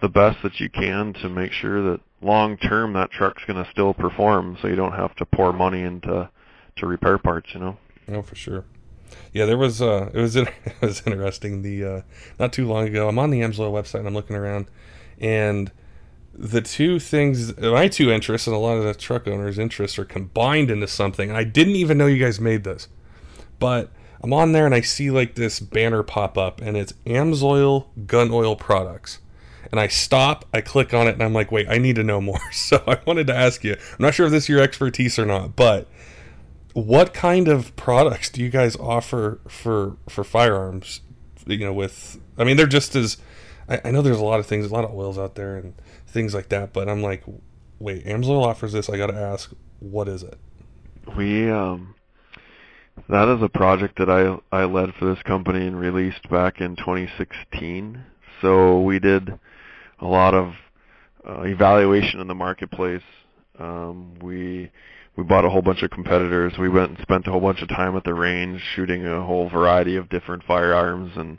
the 0.00 0.08
best 0.08 0.38
that 0.42 0.58
you 0.60 0.70
can 0.70 1.12
to 1.14 1.28
make 1.28 1.52
sure 1.52 1.90
that 1.90 2.00
long 2.22 2.56
term 2.56 2.92
that 2.92 3.10
truck's 3.10 3.42
going 3.46 3.62
to 3.62 3.70
still 3.70 3.94
perform 3.94 4.56
so 4.62 4.68
you 4.68 4.76
don't 4.76 4.92
have 4.92 5.14
to 5.16 5.26
pour 5.26 5.52
money 5.52 5.82
into 5.82 6.30
to 6.76 6.86
repair 6.86 7.18
parts, 7.18 7.54
you 7.54 7.60
know. 7.60 7.76
Oh, 8.08 8.22
for 8.22 8.34
sure. 8.34 8.64
Yeah, 9.32 9.46
there 9.46 9.58
was 9.58 9.80
uh 9.82 10.10
it 10.12 10.18
was 10.18 10.36
it 10.36 10.48
was 10.80 11.02
interesting 11.06 11.62
the 11.62 11.84
uh 11.84 12.02
not 12.38 12.52
too 12.52 12.66
long 12.66 12.86
ago. 12.86 13.08
I'm 13.08 13.18
on 13.18 13.30
the 13.30 13.40
Amsoil 13.40 13.72
website 13.72 14.00
and 14.00 14.08
I'm 14.08 14.14
looking 14.14 14.36
around 14.36 14.66
and 15.20 15.70
the 16.32 16.60
two 16.60 16.98
things 16.98 17.56
my 17.58 17.88
two 17.88 18.10
interests 18.10 18.46
and 18.46 18.54
a 18.54 18.58
lot 18.58 18.76
of 18.76 18.84
the 18.84 18.94
truck 18.94 19.26
owners 19.26 19.58
interests 19.58 19.98
are 19.98 20.04
combined 20.04 20.70
into 20.70 20.86
something 20.86 21.28
and 21.28 21.36
i 21.36 21.44
didn't 21.44 21.74
even 21.74 21.98
know 21.98 22.06
you 22.06 22.22
guys 22.22 22.40
made 22.40 22.64
this 22.64 22.88
but 23.58 23.90
i'm 24.22 24.32
on 24.32 24.52
there 24.52 24.64
and 24.64 24.74
i 24.74 24.80
see 24.80 25.10
like 25.10 25.34
this 25.34 25.60
banner 25.60 26.02
pop 26.02 26.38
up 26.38 26.60
and 26.60 26.76
it's 26.76 26.94
amsoil 27.04 27.86
gun 28.06 28.30
oil 28.30 28.54
products 28.54 29.18
and 29.72 29.80
i 29.80 29.88
stop 29.88 30.44
i 30.54 30.60
click 30.60 30.94
on 30.94 31.08
it 31.08 31.14
and 31.14 31.22
i'm 31.22 31.34
like 31.34 31.50
wait 31.50 31.68
i 31.68 31.78
need 31.78 31.96
to 31.96 32.04
know 32.04 32.20
more 32.20 32.40
so 32.52 32.82
i 32.86 32.98
wanted 33.06 33.26
to 33.26 33.34
ask 33.34 33.64
you 33.64 33.72
i'm 33.72 33.96
not 33.98 34.14
sure 34.14 34.26
if 34.26 34.32
this 34.32 34.44
is 34.44 34.48
your 34.48 34.60
expertise 34.60 35.18
or 35.18 35.26
not 35.26 35.56
but 35.56 35.88
what 36.74 37.12
kind 37.12 37.48
of 37.48 37.74
products 37.76 38.30
do 38.30 38.40
you 38.40 38.48
guys 38.48 38.76
offer 38.76 39.40
for 39.48 39.96
for 40.08 40.24
firearms 40.24 41.00
you 41.46 41.58
know 41.58 41.72
with 41.72 42.20
i 42.38 42.44
mean 42.44 42.56
they're 42.56 42.66
just 42.66 42.94
as 42.94 43.16
I, 43.68 43.80
I 43.86 43.90
know 43.92 44.02
there's 44.02 44.18
a 44.18 44.24
lot 44.24 44.40
of 44.40 44.46
things 44.46 44.66
a 44.66 44.74
lot 44.74 44.84
of 44.84 44.92
oils 44.92 45.18
out 45.18 45.36
there 45.36 45.56
and 45.56 45.74
things 46.10 46.34
like 46.34 46.48
that. 46.48 46.72
But 46.72 46.88
I'm 46.88 47.02
like, 47.02 47.22
wait, 47.78 48.04
Amsoil 48.04 48.44
offers 48.44 48.72
this. 48.72 48.90
I 48.90 48.96
got 48.96 49.06
to 49.06 49.16
ask, 49.16 49.50
what 49.78 50.08
is 50.08 50.22
it? 50.22 50.38
We 51.16 51.50
um, 51.50 51.94
that 53.08 53.28
is 53.28 53.42
a 53.42 53.48
project 53.48 53.98
that 53.98 54.10
I 54.10 54.38
I 54.56 54.64
led 54.64 54.94
for 54.94 55.06
this 55.06 55.22
company 55.22 55.66
and 55.66 55.78
released 55.78 56.28
back 56.28 56.60
in 56.60 56.76
2016. 56.76 58.04
So 58.42 58.80
we 58.80 58.98
did 58.98 59.38
a 60.00 60.06
lot 60.06 60.34
of 60.34 60.54
uh, 61.26 61.42
evaluation 61.42 62.20
in 62.20 62.26
the 62.26 62.34
marketplace. 62.34 63.02
Um, 63.58 64.18
we 64.20 64.70
we 65.16 65.24
bought 65.24 65.44
a 65.44 65.50
whole 65.50 65.62
bunch 65.62 65.82
of 65.82 65.90
competitors. 65.90 66.54
We 66.58 66.68
went 66.68 66.90
and 66.90 66.98
spent 67.00 67.26
a 67.26 67.30
whole 67.30 67.40
bunch 67.40 67.62
of 67.62 67.68
time 67.68 67.96
at 67.96 68.04
the 68.04 68.14
range 68.14 68.62
shooting 68.74 69.06
a 69.06 69.24
whole 69.24 69.48
variety 69.48 69.96
of 69.96 70.08
different 70.08 70.44
firearms 70.44 71.12
and 71.16 71.38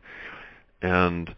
and 0.82 1.36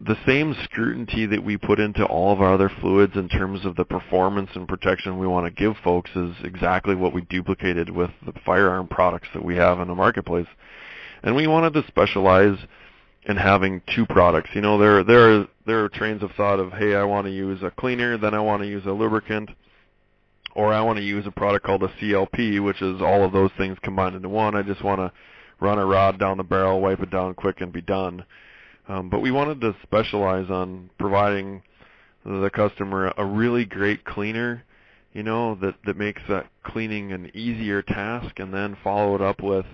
the 0.00 0.16
same 0.26 0.54
scrutiny 0.64 1.26
that 1.26 1.42
we 1.42 1.56
put 1.56 1.80
into 1.80 2.04
all 2.04 2.32
of 2.32 2.42
our 2.42 2.52
other 2.52 2.70
fluids 2.80 3.14
in 3.16 3.28
terms 3.28 3.64
of 3.64 3.76
the 3.76 3.84
performance 3.84 4.50
and 4.54 4.68
protection 4.68 5.18
we 5.18 5.26
want 5.26 5.46
to 5.46 5.62
give 5.62 5.74
folks 5.82 6.10
is 6.14 6.34
exactly 6.44 6.94
what 6.94 7.14
we 7.14 7.22
duplicated 7.22 7.88
with 7.88 8.10
the 8.26 8.32
firearm 8.44 8.86
products 8.86 9.28
that 9.32 9.44
we 9.44 9.56
have 9.56 9.80
in 9.80 9.88
the 9.88 9.94
marketplace. 9.94 10.46
And 11.22 11.34
we 11.34 11.46
wanted 11.46 11.72
to 11.74 11.86
specialize 11.88 12.58
in 13.26 13.36
having 13.36 13.80
two 13.94 14.04
products. 14.06 14.50
You 14.54 14.60
know, 14.60 14.78
there 14.78 15.02
there 15.02 15.40
are 15.40 15.46
there 15.66 15.84
are 15.84 15.88
trains 15.88 16.22
of 16.22 16.30
thought 16.32 16.60
of, 16.60 16.72
hey, 16.72 16.94
I 16.94 17.02
want 17.04 17.26
to 17.26 17.32
use 17.32 17.62
a 17.62 17.70
cleaner, 17.70 18.18
then 18.18 18.34
I 18.34 18.40
want 18.40 18.62
to 18.62 18.68
use 18.68 18.84
a 18.84 18.92
lubricant, 18.92 19.50
or 20.56 20.72
I 20.72 20.80
want 20.80 20.96
to 20.96 21.04
use 21.04 21.26
a 21.26 21.30
product 21.30 21.66
called 21.66 21.82
a 21.82 21.88
CLP, 22.00 22.64
which 22.64 22.80
is 22.80 23.02
all 23.02 23.22
of 23.24 23.32
those 23.32 23.50
things 23.58 23.76
combined 23.82 24.16
into 24.16 24.30
one. 24.30 24.56
I 24.56 24.62
just 24.62 24.82
want 24.82 25.00
to 25.00 25.12
run 25.60 25.78
a 25.78 25.84
rod 25.84 26.18
down 26.18 26.38
the 26.38 26.44
barrel, 26.44 26.80
wipe 26.80 27.00
it 27.00 27.10
down 27.10 27.34
quick, 27.34 27.60
and 27.60 27.70
be 27.70 27.82
done. 27.82 28.24
Um, 28.88 29.10
but 29.10 29.20
we 29.20 29.30
wanted 29.30 29.60
to 29.60 29.76
specialize 29.82 30.48
on 30.48 30.88
providing 30.98 31.62
the 32.24 32.50
customer 32.54 33.12
a 33.18 33.24
really 33.24 33.66
great 33.66 34.06
cleaner, 34.06 34.64
you 35.12 35.22
know, 35.22 35.56
that, 35.56 35.74
that 35.84 35.98
makes 35.98 36.22
that 36.30 36.46
cleaning 36.64 37.12
an 37.12 37.30
easier 37.34 37.82
task 37.82 38.38
and 38.38 38.54
then 38.54 38.78
follow 38.82 39.14
it 39.14 39.20
up 39.20 39.42
with 39.42 39.66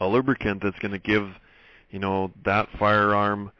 a 0.00 0.06
lubricant 0.06 0.62
that's 0.62 0.78
going 0.78 0.92
to 0.92 0.98
give, 0.98 1.28
you 1.90 1.98
know, 1.98 2.30
that 2.46 2.68
firearm 2.78 3.52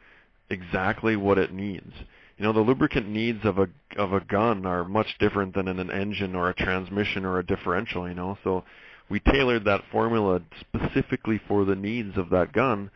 exactly 0.49 1.15
what 1.15 1.37
it 1.37 1.53
needs. 1.53 1.93
You 2.39 2.45
know, 2.45 2.53
the 2.53 2.61
lubricant 2.61 3.07
needs 3.07 3.45
of 3.45 3.59
a 3.59 3.67
of 3.97 4.13
a 4.13 4.21
gun 4.21 4.65
are 4.65 4.83
much 4.83 5.17
different 5.19 5.53
than 5.53 5.67
in 5.67 5.77
an 5.77 5.91
engine 5.91 6.35
or 6.35 6.49
a 6.49 6.55
transmission 6.55 7.25
or 7.25 7.37
a 7.37 7.45
differential, 7.45 8.07
you 8.07 8.15
know. 8.15 8.37
So 8.43 8.63
we 9.09 9.19
tailored 9.19 9.65
that 9.65 9.83
formula 9.91 10.41
specifically 10.59 11.39
for 11.47 11.65
the 11.65 11.75
needs 11.75 12.17
of 12.17 12.31
that 12.31 12.53
gun 12.53 12.89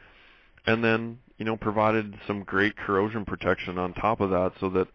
and 0.65 0.83
then 0.83 1.19
you 1.37 1.45
know, 1.45 1.57
provided 1.57 2.15
some 2.27 2.43
great 2.43 2.75
corrosion 2.77 3.25
protection 3.25 3.77
on 3.77 3.93
top 3.93 4.21
of 4.21 4.29
that 4.29 4.53
so 4.59 4.69
that 4.69 4.87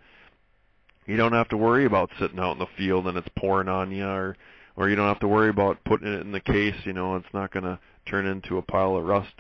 you 1.07 1.17
don't 1.17 1.33
have 1.33 1.49
to 1.49 1.57
worry 1.57 1.85
about 1.85 2.11
sitting 2.19 2.39
out 2.39 2.53
in 2.53 2.59
the 2.59 2.67
field 2.77 3.07
and 3.07 3.19
it's 3.19 3.29
pouring 3.37 3.69
on 3.69 3.91
you 3.91 4.07
or 4.07 4.37
or 4.77 4.89
you 4.89 4.95
don't 4.95 5.09
have 5.09 5.21
to 5.21 5.29
worry 5.29 5.49
about 5.51 5.83
putting 5.85 6.07
it 6.07 6.21
in 6.21 6.31
the 6.31 6.41
case, 6.41 6.75
you 6.85 6.93
know, 6.93 7.17
it's 7.17 7.35
not 7.35 7.53
going 7.53 7.65
to 7.65 7.81
turn 8.09 8.27
into 8.27 8.59
a 8.59 8.63
pile 8.63 8.97
of 8.97 9.05
rust 9.05 9.35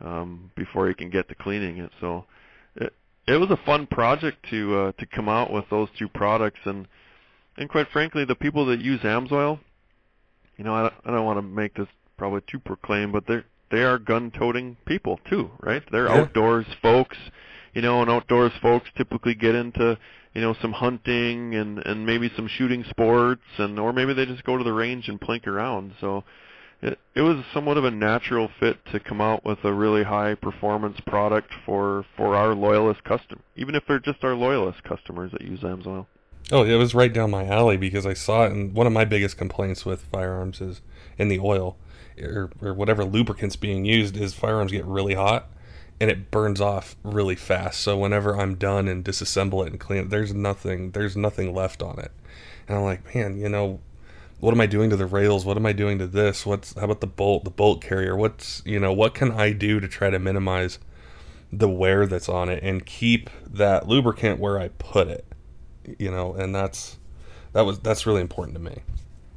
um 0.00 0.50
before 0.56 0.88
you 0.88 0.94
can 0.94 1.10
get 1.10 1.28
to 1.28 1.34
cleaning 1.34 1.78
it. 1.78 1.90
So 2.00 2.24
it 3.28 3.38
was 3.38 3.50
a 3.50 3.58
fun 3.64 3.86
project 3.86 4.38
to 4.50 4.76
uh 4.76 4.92
to 4.92 5.06
come 5.06 5.28
out 5.28 5.52
with 5.52 5.64
those 5.70 5.88
two 5.98 6.08
products 6.08 6.60
and 6.64 6.86
and 7.58 7.68
quite 7.68 7.88
frankly, 7.92 8.24
the 8.24 8.36
people 8.36 8.66
that 8.66 8.80
use 8.80 9.00
Amsoil, 9.00 9.58
you 10.56 10.64
know, 10.64 10.74
I, 10.74 10.82
don't, 10.82 10.94
I 11.06 11.10
don't 11.10 11.24
want 11.26 11.38
to 11.38 11.42
make 11.42 11.74
this 11.74 11.88
probably 12.16 12.40
too 12.50 12.60
proclaim, 12.60 13.12
but 13.12 13.24
they're 13.26 13.44
they 13.70 13.82
are 13.82 13.98
gun-toting 13.98 14.78
people 14.86 15.20
too, 15.28 15.50
right? 15.60 15.82
They're 15.92 16.06
Yeah. 16.06 16.22
outdoors 16.22 16.66
folks, 16.80 17.18
you 17.74 17.82
know, 17.82 18.00
and 18.00 18.10
outdoors 18.10 18.52
folks 18.62 18.88
typically 18.96 19.34
get 19.34 19.54
into, 19.54 19.98
you 20.34 20.40
know, 20.40 20.54
some 20.62 20.72
hunting 20.72 21.54
and 21.54 21.78
and 21.80 22.06
maybe 22.06 22.30
some 22.34 22.48
shooting 22.48 22.84
sports, 22.88 23.42
and 23.58 23.78
or 23.78 23.92
maybe 23.92 24.14
they 24.14 24.24
just 24.24 24.44
go 24.44 24.56
to 24.56 24.64
the 24.64 24.72
range 24.72 25.08
and 25.08 25.20
plink 25.20 25.46
around. 25.46 25.92
So 26.00 26.24
it 26.80 26.98
it 27.14 27.22
was 27.22 27.44
somewhat 27.52 27.76
of 27.76 27.84
a 27.84 27.90
natural 27.90 28.48
fit 28.60 28.84
to 28.92 29.00
come 29.00 29.20
out 29.20 29.44
with 29.44 29.64
a 29.64 29.72
really 29.72 30.04
high 30.04 30.34
performance 30.34 31.00
product 31.06 31.52
for 31.64 32.04
for 32.16 32.36
our 32.36 32.54
loyalist 32.54 33.04
custom, 33.04 33.40
even 33.56 33.74
if 33.74 33.84
they're 33.86 33.98
just 33.98 34.22
our 34.22 34.34
loyalist 34.34 34.82
customers 34.84 35.32
that 35.32 35.42
use 35.42 35.60
Amsoil. 35.60 36.06
Oh, 36.50 36.64
it 36.64 36.76
was 36.76 36.94
right 36.94 37.12
down 37.12 37.30
my 37.30 37.46
alley 37.46 37.76
because 37.76 38.06
I 38.06 38.14
saw 38.14 38.44
it. 38.44 38.52
And 38.52 38.74
one 38.74 38.86
of 38.86 38.92
my 38.92 39.04
biggest 39.04 39.36
complaints 39.36 39.84
with 39.84 40.02
firearms 40.06 40.60
is 40.60 40.80
in 41.18 41.28
the 41.28 41.40
oil 41.40 41.76
or, 42.22 42.50
or 42.62 42.72
whatever 42.72 43.04
lubricants 43.04 43.56
being 43.56 43.84
used 43.84 44.16
is 44.16 44.32
firearms 44.32 44.72
get 44.72 44.86
really 44.86 45.14
hot 45.14 45.50
and 46.00 46.10
it 46.10 46.30
burns 46.30 46.60
off 46.60 46.96
really 47.02 47.34
fast. 47.34 47.80
So 47.80 47.98
whenever 47.98 48.38
I'm 48.38 48.54
done 48.54 48.88
and 48.88 49.04
disassemble 49.04 49.66
it 49.66 49.72
and 49.72 49.80
clean 49.80 50.04
it, 50.04 50.10
there's 50.10 50.32
nothing 50.32 50.92
there's 50.92 51.16
nothing 51.16 51.54
left 51.54 51.82
on 51.82 51.98
it. 51.98 52.12
And 52.66 52.78
I'm 52.78 52.84
like, 52.84 53.14
man, 53.14 53.38
you 53.38 53.48
know, 53.48 53.80
what 54.40 54.54
am 54.54 54.60
I 54.60 54.66
doing 54.66 54.90
to 54.90 54.96
the 54.96 55.06
rails? 55.06 55.44
What 55.44 55.56
am 55.56 55.66
I 55.66 55.72
doing 55.72 55.98
to 55.98 56.06
this? 56.06 56.46
What's 56.46 56.74
how 56.74 56.84
about 56.84 57.00
the 57.00 57.06
bolt, 57.06 57.44
the 57.44 57.50
bolt 57.50 57.82
carrier? 57.82 58.16
What's 58.16 58.62
you 58.64 58.78
know, 58.78 58.92
what 58.92 59.14
can 59.14 59.32
I 59.32 59.52
do 59.52 59.80
to 59.80 59.88
try 59.88 60.10
to 60.10 60.18
minimize 60.18 60.78
the 61.52 61.68
wear 61.68 62.06
that's 62.06 62.28
on 62.28 62.48
it 62.48 62.62
and 62.62 62.84
keep 62.84 63.30
that 63.46 63.88
lubricant 63.88 64.38
where 64.38 64.58
I 64.58 64.68
put 64.68 65.08
it? 65.08 65.24
You 65.98 66.10
know, 66.10 66.34
and 66.34 66.54
that's 66.54 66.98
that 67.52 67.62
was 67.62 67.80
that's 67.80 68.06
really 68.06 68.20
important 68.20 68.56
to 68.56 68.62
me. 68.62 68.82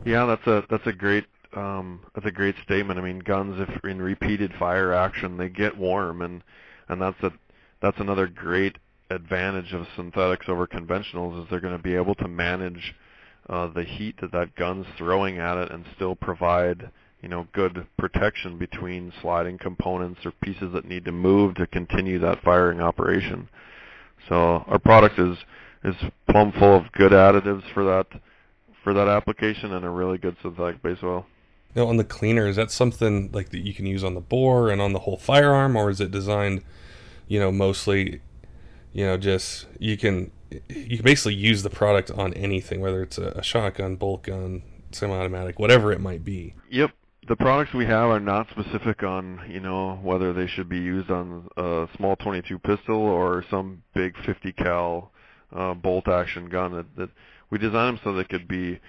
Yeah, 0.06 0.26
that's 0.26 0.46
a 0.48 0.66
that's 0.70 0.86
a 0.86 0.94
great 0.94 1.26
um, 1.54 2.02
that's 2.14 2.28
a 2.28 2.32
great 2.32 2.56
statement. 2.64 3.00
I 3.00 3.04
mean, 3.04 3.20
guns 3.20 3.60
if 3.60 3.84
in 3.84 4.02
repeated 4.02 4.54
fire 4.54 4.94
action 4.94 5.38
they 5.38 5.50
get 5.50 5.78
warm, 5.78 6.22
and 6.22 6.44
and 6.88 7.02
that's 7.02 7.22
a 7.24 7.32
that's 7.82 8.00
another 8.00 8.28
great 8.28 8.78
advantage 9.10 9.74
of 9.74 9.88
synthetics 9.96 10.48
over 10.48 10.68
conventionals 10.68 11.42
is 11.42 11.50
they're 11.50 11.60
going 11.60 11.76
to 11.76 11.84
be 11.84 11.96
able 11.96 12.16
to 12.16 12.28
manage 12.28 12.96
uh, 13.50 13.68
the 13.68 13.84
heat 13.84 14.16
that 14.22 14.32
that 14.32 14.56
gun's 14.56 14.86
throwing 14.98 15.38
at 15.40 15.58
it 15.58 15.72
and 15.72 15.86
still 15.96 16.16
provide 16.16 16.90
you 17.22 17.30
know 17.30 17.48
good 17.54 17.86
protection 17.98 18.58
between 18.58 19.14
sliding 19.22 19.58
components 19.58 20.22
or 20.26 20.32
pieces 20.32 20.74
that 20.74 20.86
need 20.86 21.06
to 21.06 21.12
move 21.12 21.56
to 21.56 21.68
continue 21.68 22.20
that 22.20 22.42
firing 22.44 22.82
operation. 22.82 23.50
So 24.30 24.64
our 24.68 24.80
product 24.80 25.20
is 25.20 25.38
is 25.84 25.96
plumb 26.30 26.52
full 26.52 26.76
of 26.76 26.92
good 26.92 27.12
additives 27.12 27.64
for 27.74 27.84
that 27.86 28.08
for 28.84 28.94
that 28.94 29.08
application 29.08 29.74
and 29.74 29.86
a 29.86 29.90
really 29.90 30.18
good 30.18 30.36
synthetic 30.42 30.82
base 30.82 30.98
oil. 31.04 31.26
Now, 31.76 31.88
on 31.88 31.98
the 31.98 32.04
cleaner, 32.04 32.48
is 32.48 32.58
that 32.58 32.72
something 32.72 33.32
like 33.32 33.50
that 33.50 33.60
you 33.60 33.74
can 33.74 33.86
use 33.86 34.04
on 34.04 34.14
the 34.14 34.20
bore 34.22 34.70
and 34.70 34.82
on 34.82 34.94
the 34.94 35.00
whole 35.00 35.18
firearm, 35.18 35.76
or 35.76 35.90
is 35.90 36.02
it 36.02 36.12
designed, 36.12 36.64
you 37.28 37.40
know, 37.40 37.52
mostly, 37.52 38.22
you 38.94 39.06
know, 39.06 39.18
just 39.18 39.68
you 39.80 39.98
can 39.98 40.32
you 40.70 40.98
can 40.98 41.06
basically 41.06 41.36
use 41.36 41.64
the 41.64 41.70
product 41.70 42.12
on 42.12 42.34
anything, 42.34 42.82
whether 42.82 43.02
it's 43.04 43.18
a, 43.18 43.28
a 43.38 43.44
shotgun, 43.44 43.96
bolt 43.96 44.24
gun, 44.24 44.64
semi-automatic, 44.92 45.60
whatever 45.60 45.92
it 45.92 46.02
might 46.02 46.24
be. 46.24 46.56
Yep. 46.70 46.92
The 47.28 47.36
products 47.36 47.74
we 47.74 47.86
have 47.86 48.10
are 48.10 48.20
not 48.20 48.50
specific 48.50 49.04
on, 49.04 49.42
you 49.48 49.60
know, 49.60 50.00
whether 50.02 50.34
they 50.34 50.48
should 50.48 50.68
be 50.68 50.80
used 50.80 51.12
on 51.12 51.48
a 51.56 51.88
small 51.96 52.16
22 52.16 52.58
pistol 52.60 52.98
or 52.98 53.46
some 53.50 53.84
big 53.94 54.16
50 54.26 54.52
cal 54.54 55.12
uh, 55.56 55.74
bolt 55.76 56.08
action 56.08 56.50
gun. 56.50 56.74
That, 56.74 56.96
that 56.98 57.10
we 57.50 57.60
design 57.60 57.94
them 57.94 58.00
so 58.04 58.14
they 58.14 58.24
could 58.24 58.48
be 58.48 58.80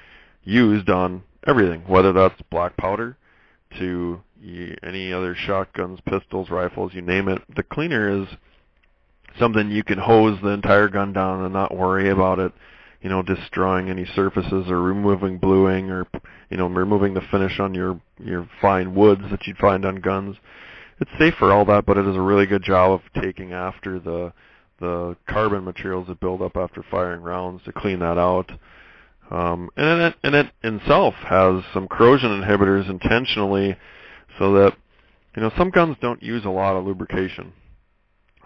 used 0.43 0.89
on 0.89 1.23
everything, 1.47 1.83
whether 1.87 2.13
that's 2.13 2.41
black 2.51 2.77
powder 2.77 3.17
to 3.79 4.23
any 4.83 5.13
other 5.13 5.35
shotguns, 5.35 6.01
pistols, 6.09 6.51
rifles, 6.51 6.93
you 6.95 7.03
name 7.03 7.29
it. 7.29 7.43
The 7.55 7.63
cleaner 7.63 8.23
is 8.23 8.29
something 9.39 9.71
you 9.71 9.85
can 9.85 9.99
hose 9.99 10.39
the 10.43 10.49
entire 10.49 10.89
gun 10.89 11.13
down 11.13 11.45
and 11.45 11.53
not 11.53 11.77
worry 11.77 12.11
about 12.11 12.39
it, 12.39 12.53
you 13.01 13.11
know, 13.11 13.23
destroying 13.23 13.89
any 13.89 14.07
surfaces 14.15 14.69
or 14.69 14.83
removing 14.83 15.39
bluing 15.39 15.91
or 15.91 16.07
you 16.51 16.59
know, 16.59 16.67
removing 16.67 17.15
the 17.15 17.23
finish 17.31 17.59
on 17.61 17.75
your 17.75 17.99
your 18.23 18.49
fine 18.61 18.95
woods 18.95 19.23
that 19.31 19.47
you'd 19.47 19.57
find 19.57 19.85
on 19.85 19.97
guns. 19.97 20.37
It's 21.01 21.11
safe 21.19 21.35
for 21.39 21.51
all 21.51 21.65
that, 21.65 21.87
but 21.87 21.97
it 21.97 22.03
does 22.03 22.15
a 22.15 22.21
really 22.21 22.47
good 22.47 22.63
job 22.63 22.93
of 22.93 23.23
taking 23.23 23.53
after 23.53 23.99
the 23.99 24.33
the 24.79 25.17
carbon 25.27 25.65
materials 25.65 26.09
that 26.09 26.21
build 26.21 26.43
up 26.43 26.57
after 26.57 26.85
firing 26.91 27.23
rounds 27.23 27.63
to 27.65 27.73
clean 27.73 28.01
that 28.01 28.19
out. 28.19 28.51
Um, 29.31 29.71
and 29.77 30.03
it, 30.03 30.15
and 30.23 30.35
it 30.35 30.51
itself 30.63 31.15
has 31.15 31.63
some 31.73 31.89
corrosion 31.89 32.29
inhibitors 32.43 32.91
intentionally, 32.91 33.77
so 34.39 34.53
that 34.55 34.77
you 35.35 35.43
know 35.43 35.51
some 35.57 35.71
guns 35.71 35.97
don't 36.03 36.23
use 36.23 36.45
a 36.45 36.51
lot 36.51 36.77
of 36.77 36.85
lubrication. 36.85 37.53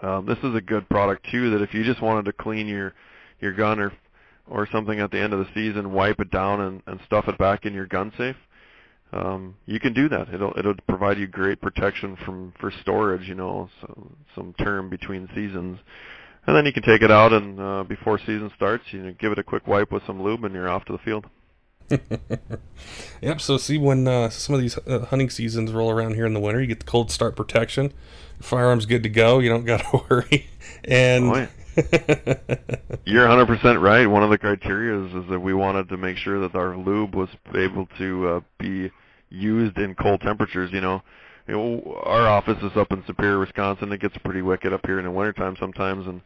Um, 0.01 0.25
this 0.25 0.37
is 0.43 0.55
a 0.55 0.61
good 0.61 0.87
product 0.89 1.25
too. 1.31 1.51
That 1.51 1.61
if 1.61 1.73
you 1.73 1.83
just 1.83 2.01
wanted 2.01 2.25
to 2.25 2.33
clean 2.33 2.67
your 2.67 2.93
your 3.39 3.53
gun 3.53 3.79
or 3.79 3.93
or 4.49 4.67
something 4.71 4.99
at 4.99 5.11
the 5.11 5.19
end 5.19 5.33
of 5.33 5.39
the 5.39 5.47
season, 5.53 5.91
wipe 5.91 6.19
it 6.19 6.31
down 6.31 6.61
and, 6.61 6.81
and 6.87 6.99
stuff 7.05 7.27
it 7.27 7.37
back 7.37 7.65
in 7.65 7.73
your 7.73 7.85
gun 7.85 8.13
safe, 8.17 8.35
um, 9.11 9.55
you 9.65 9.79
can 9.79 9.93
do 9.93 10.07
that. 10.09 10.33
It'll 10.33 10.53
it'll 10.57 10.75
provide 10.87 11.17
you 11.17 11.27
great 11.27 11.61
protection 11.61 12.17
from 12.25 12.53
for 12.59 12.71
storage. 12.81 13.27
You 13.27 13.35
know, 13.35 13.69
so, 13.81 14.11
some 14.35 14.53
term 14.59 14.89
between 14.89 15.27
seasons 15.35 15.79
and 16.47 16.55
then 16.55 16.65
you 16.65 16.71
can 16.71 16.83
take 16.83 17.01
it 17.01 17.11
out 17.11 17.33
and 17.33 17.59
uh, 17.59 17.83
before 17.83 18.17
season 18.19 18.49
starts, 18.55 18.83
you 18.91 19.03
know, 19.03 19.13
give 19.19 19.33
it 19.33 19.39
a 19.39 19.43
quick 19.43 19.67
wipe 19.67 19.91
with 19.91 20.01
some 20.07 20.23
lube, 20.23 20.45
and 20.45 20.53
you're 20.53 20.69
off 20.69 20.85
to 20.85 20.93
the 20.93 20.97
field. 20.99 21.25
yep. 23.21 23.41
So 23.41 23.57
see 23.57 23.77
when 23.77 24.07
uh, 24.07 24.29
some 24.29 24.55
of 24.55 24.61
these 24.61 24.77
uh, 24.79 25.05
hunting 25.05 25.29
seasons 25.29 25.71
roll 25.71 25.89
around 25.89 26.15
here 26.15 26.25
in 26.25 26.33
the 26.33 26.39
winter, 26.39 26.61
you 26.61 26.67
get 26.67 26.79
the 26.79 26.85
cold 26.85 27.11
start 27.11 27.35
protection. 27.35 27.93
Firearms 28.41 28.85
good 28.85 29.03
to 29.03 29.09
go. 29.09 29.39
You 29.39 29.49
don't 29.49 29.65
got 29.65 29.81
to 29.81 30.03
worry. 30.09 30.49
And 30.83 31.25
oh, 31.25 31.35
yeah. 31.35 31.47
you're 33.05 33.27
100% 33.27 33.81
right. 33.81 34.07
One 34.07 34.23
of 34.23 34.29
the 34.29 34.37
criteria 34.37 35.05
is, 35.05 35.13
is 35.13 35.29
that 35.29 35.39
we 35.39 35.53
wanted 35.53 35.89
to 35.89 35.97
make 35.97 36.17
sure 36.17 36.39
that 36.39 36.55
our 36.55 36.75
lube 36.75 37.13
was 37.13 37.29
able 37.53 37.87
to 37.97 38.27
uh, 38.27 38.39
be 38.57 38.91
used 39.29 39.77
in 39.77 39.93
cold 39.95 40.21
temperatures. 40.21 40.71
You 40.73 40.81
know, 40.81 41.03
you 41.47 41.53
know, 41.55 42.01
our 42.03 42.27
office 42.27 42.57
is 42.63 42.75
up 42.75 42.91
in 42.91 43.03
Superior, 43.05 43.39
Wisconsin. 43.39 43.91
It 43.91 44.01
gets 44.01 44.17
pretty 44.17 44.41
wicked 44.41 44.73
up 44.73 44.85
here 44.85 44.97
in 44.97 45.05
the 45.05 45.11
wintertime 45.11 45.55
sometimes, 45.59 46.07
and 46.07 46.21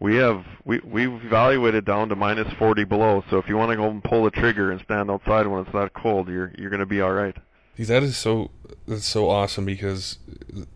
we 0.00 0.16
have 0.16 0.44
we 0.64 0.80
we've 0.80 1.12
evaluated 1.24 1.84
down 1.84 2.08
to 2.08 2.16
minus 2.16 2.52
40 2.54 2.84
below. 2.84 3.22
So 3.30 3.38
if 3.38 3.48
you 3.48 3.56
want 3.56 3.70
to 3.70 3.76
go 3.76 3.88
and 3.88 4.02
pull 4.02 4.24
the 4.24 4.30
trigger 4.30 4.72
and 4.72 4.80
stand 4.80 5.10
outside 5.10 5.46
when 5.46 5.60
it's 5.60 5.72
that 5.72 5.92
cold, 5.92 6.28
you're 6.28 6.52
you're 6.58 6.70
going 6.70 6.80
to 6.80 6.86
be 6.86 7.00
all 7.00 7.12
right. 7.12 7.36
That 7.78 8.02
is 8.02 8.16
so 8.16 8.50
that's 8.88 9.06
so 9.06 9.28
awesome 9.28 9.64
because 9.64 10.18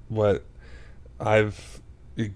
what 0.09 0.45
I've 1.19 1.81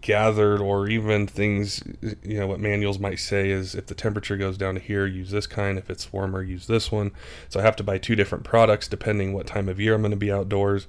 gathered 0.00 0.60
or 0.60 0.88
even 0.88 1.26
things 1.26 1.82
you 2.22 2.38
know 2.38 2.48
what 2.48 2.58
manuals 2.58 2.98
might 2.98 3.20
say 3.20 3.50
is 3.50 3.76
if 3.76 3.86
the 3.86 3.94
temperature 3.94 4.36
goes 4.36 4.58
down 4.58 4.74
to 4.74 4.80
here 4.80 5.06
use 5.06 5.30
this 5.30 5.46
kind 5.46 5.78
if 5.78 5.88
it's 5.88 6.12
warmer 6.12 6.42
use 6.42 6.66
this 6.66 6.90
one 6.90 7.12
so 7.48 7.60
i 7.60 7.62
have 7.62 7.76
to 7.76 7.84
buy 7.84 7.96
two 7.96 8.16
different 8.16 8.42
products 8.42 8.88
depending 8.88 9.32
what 9.32 9.46
time 9.46 9.68
of 9.68 9.78
year 9.78 9.94
i'm 9.94 10.02
going 10.02 10.10
to 10.10 10.16
be 10.16 10.32
outdoors 10.32 10.88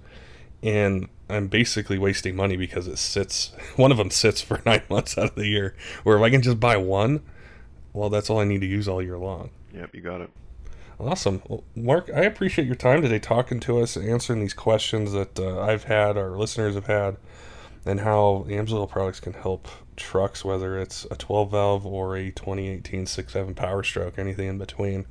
and 0.61 1.07
I'm 1.29 1.47
basically 1.47 1.97
wasting 1.97 2.35
money 2.35 2.57
because 2.57 2.87
it 2.87 2.97
sits. 2.97 3.51
One 3.75 3.91
of 3.91 3.97
them 3.97 4.11
sits 4.11 4.41
for 4.41 4.61
nine 4.65 4.83
months 4.89 5.17
out 5.17 5.29
of 5.29 5.35
the 5.35 5.47
year. 5.47 5.75
Where 6.03 6.17
if 6.17 6.23
I 6.23 6.29
can 6.29 6.41
just 6.41 6.59
buy 6.59 6.77
one, 6.77 7.21
well, 7.93 8.09
that's 8.09 8.29
all 8.29 8.39
I 8.39 8.45
need 8.45 8.61
to 8.61 8.67
use 8.67 8.87
all 8.87 9.01
year 9.01 9.17
long. 9.17 9.51
Yep, 9.73 9.95
you 9.95 10.01
got 10.01 10.21
it. 10.21 10.29
Awesome, 10.99 11.41
well, 11.47 11.63
Mark. 11.75 12.09
I 12.13 12.21
appreciate 12.21 12.65
your 12.65 12.75
time 12.75 13.01
today, 13.01 13.19
talking 13.19 13.61
to 13.61 13.79
us, 13.79 13.95
answering 13.95 14.41
these 14.41 14.53
questions 14.53 15.13
that 15.13 15.39
uh, 15.39 15.61
I've 15.61 15.85
had, 15.85 16.17
our 16.17 16.37
listeners 16.37 16.75
have 16.75 16.87
had, 16.87 17.15
and 17.85 18.01
how 18.01 18.45
Amsoil 18.49 18.89
products 18.89 19.21
can 19.21 19.31
help 19.31 19.69
trucks, 19.95 20.43
whether 20.43 20.77
it's 20.77 21.05
a 21.09 21.15
12 21.15 21.51
valve 21.51 21.85
or 21.85 22.17
a 22.17 22.31
2018 22.31 23.05
6.7 23.05 23.55
Power 23.55 23.81
Stroke, 23.81 24.19
anything 24.19 24.49
in 24.49 24.57
between, 24.57 25.05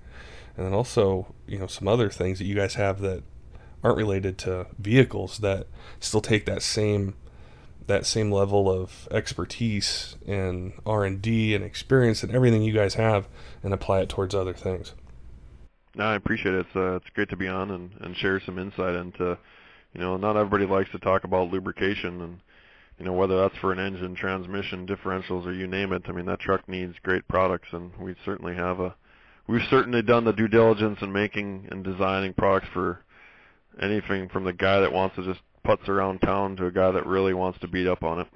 and 0.56 0.66
then 0.66 0.74
also 0.74 1.34
you 1.46 1.58
know 1.58 1.66
some 1.66 1.88
other 1.88 2.10
things 2.10 2.38
that 2.38 2.44
you 2.44 2.54
guys 2.54 2.74
have 2.74 3.00
that 3.00 3.22
aren't 3.82 3.96
related 3.96 4.38
to 4.38 4.66
vehicles 4.78 5.38
that 5.38 5.66
still 6.00 6.20
take 6.20 6.46
that 6.46 6.62
same 6.62 7.14
that 7.88 8.04
same 8.04 8.30
level 8.30 8.70
of 8.70 9.08
expertise 9.10 10.16
and 10.26 10.74
R&D 10.84 11.54
and 11.54 11.64
experience 11.64 12.22
and 12.22 12.34
everything 12.34 12.62
you 12.62 12.72
guys 12.72 12.94
have 12.94 13.26
and 13.62 13.72
apply 13.72 14.00
it 14.00 14.10
towards 14.10 14.34
other 14.34 14.52
things. 14.52 14.92
No, 15.94 16.04
I 16.04 16.14
appreciate 16.14 16.54
it. 16.54 16.66
It's 16.66 16.76
uh, 16.76 16.96
it's 16.96 17.10
great 17.14 17.30
to 17.30 17.36
be 17.36 17.48
on 17.48 17.70
and, 17.70 17.90
and 18.00 18.14
share 18.16 18.40
some 18.44 18.58
insight 18.58 18.94
into, 18.94 19.38
you 19.94 20.00
know, 20.00 20.16
not 20.16 20.36
everybody 20.36 20.66
likes 20.66 20.90
to 20.92 20.98
talk 20.98 21.24
about 21.24 21.50
lubrication 21.50 22.20
and, 22.20 22.40
you 22.98 23.06
know, 23.06 23.14
whether 23.14 23.38
that's 23.40 23.56
for 23.56 23.72
an 23.72 23.78
engine, 23.78 24.14
transmission, 24.14 24.86
differentials, 24.86 25.46
or 25.46 25.52
you 25.52 25.66
name 25.66 25.92
it. 25.92 26.02
I 26.06 26.12
mean, 26.12 26.26
that 26.26 26.40
truck 26.40 26.68
needs 26.68 26.94
great 27.02 27.26
products, 27.26 27.68
and 27.72 27.90
we 27.98 28.14
certainly 28.24 28.54
have 28.54 28.80
a, 28.80 28.94
we've 29.46 29.66
certainly 29.70 30.02
done 30.02 30.24
the 30.24 30.32
due 30.32 30.46
diligence 30.46 30.98
in 31.00 31.10
making 31.10 31.68
and 31.70 31.82
designing 31.82 32.34
products 32.34 32.68
for 32.72 33.02
anything 33.78 34.28
from 34.28 34.44
the 34.44 34.52
guy 34.52 34.80
that 34.80 34.92
wants 34.92 35.16
to 35.16 35.22
just 35.22 35.40
putz 35.64 35.88
around 35.88 36.20
town 36.20 36.56
to 36.56 36.66
a 36.66 36.72
guy 36.72 36.90
that 36.90 37.06
really 37.06 37.34
wants 37.34 37.58
to 37.60 37.68
beat 37.68 37.86
up 37.86 38.02
on 38.02 38.20
it. 38.20 38.26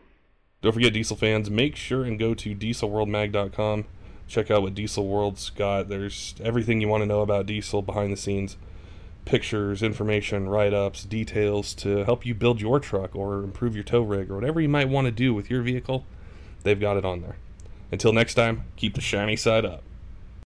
Don't 0.60 0.72
forget, 0.72 0.92
diesel 0.92 1.16
fans, 1.16 1.50
make 1.50 1.74
sure 1.74 2.04
and 2.04 2.18
go 2.18 2.34
to 2.34 2.54
dieselworldmag.com. 2.54 3.84
Check 4.28 4.50
out 4.50 4.62
what 4.62 4.74
Diesel 4.74 5.06
World's 5.06 5.50
got. 5.50 5.88
There's 5.88 6.34
everything 6.42 6.80
you 6.80 6.88
want 6.88 7.02
to 7.02 7.06
know 7.06 7.20
about 7.20 7.46
diesel 7.46 7.82
behind 7.82 8.12
the 8.12 8.16
scenes 8.16 8.56
pictures, 9.24 9.82
information, 9.82 10.48
write 10.48 10.74
ups, 10.74 11.04
details 11.04 11.74
to 11.74 12.04
help 12.04 12.26
you 12.26 12.34
build 12.34 12.60
your 12.60 12.80
truck 12.80 13.14
or 13.14 13.44
improve 13.44 13.74
your 13.74 13.84
tow 13.84 14.02
rig 14.02 14.30
or 14.30 14.34
whatever 14.34 14.60
you 14.60 14.68
might 14.68 14.88
want 14.88 15.04
to 15.04 15.12
do 15.12 15.32
with 15.32 15.48
your 15.48 15.62
vehicle. 15.62 16.04
They've 16.64 16.80
got 16.80 16.96
it 16.96 17.04
on 17.04 17.22
there. 17.22 17.36
Until 17.92 18.12
next 18.12 18.34
time, 18.34 18.64
keep 18.76 18.94
the 18.94 19.00
shiny 19.00 19.36
side 19.36 19.64
up. 19.64 19.84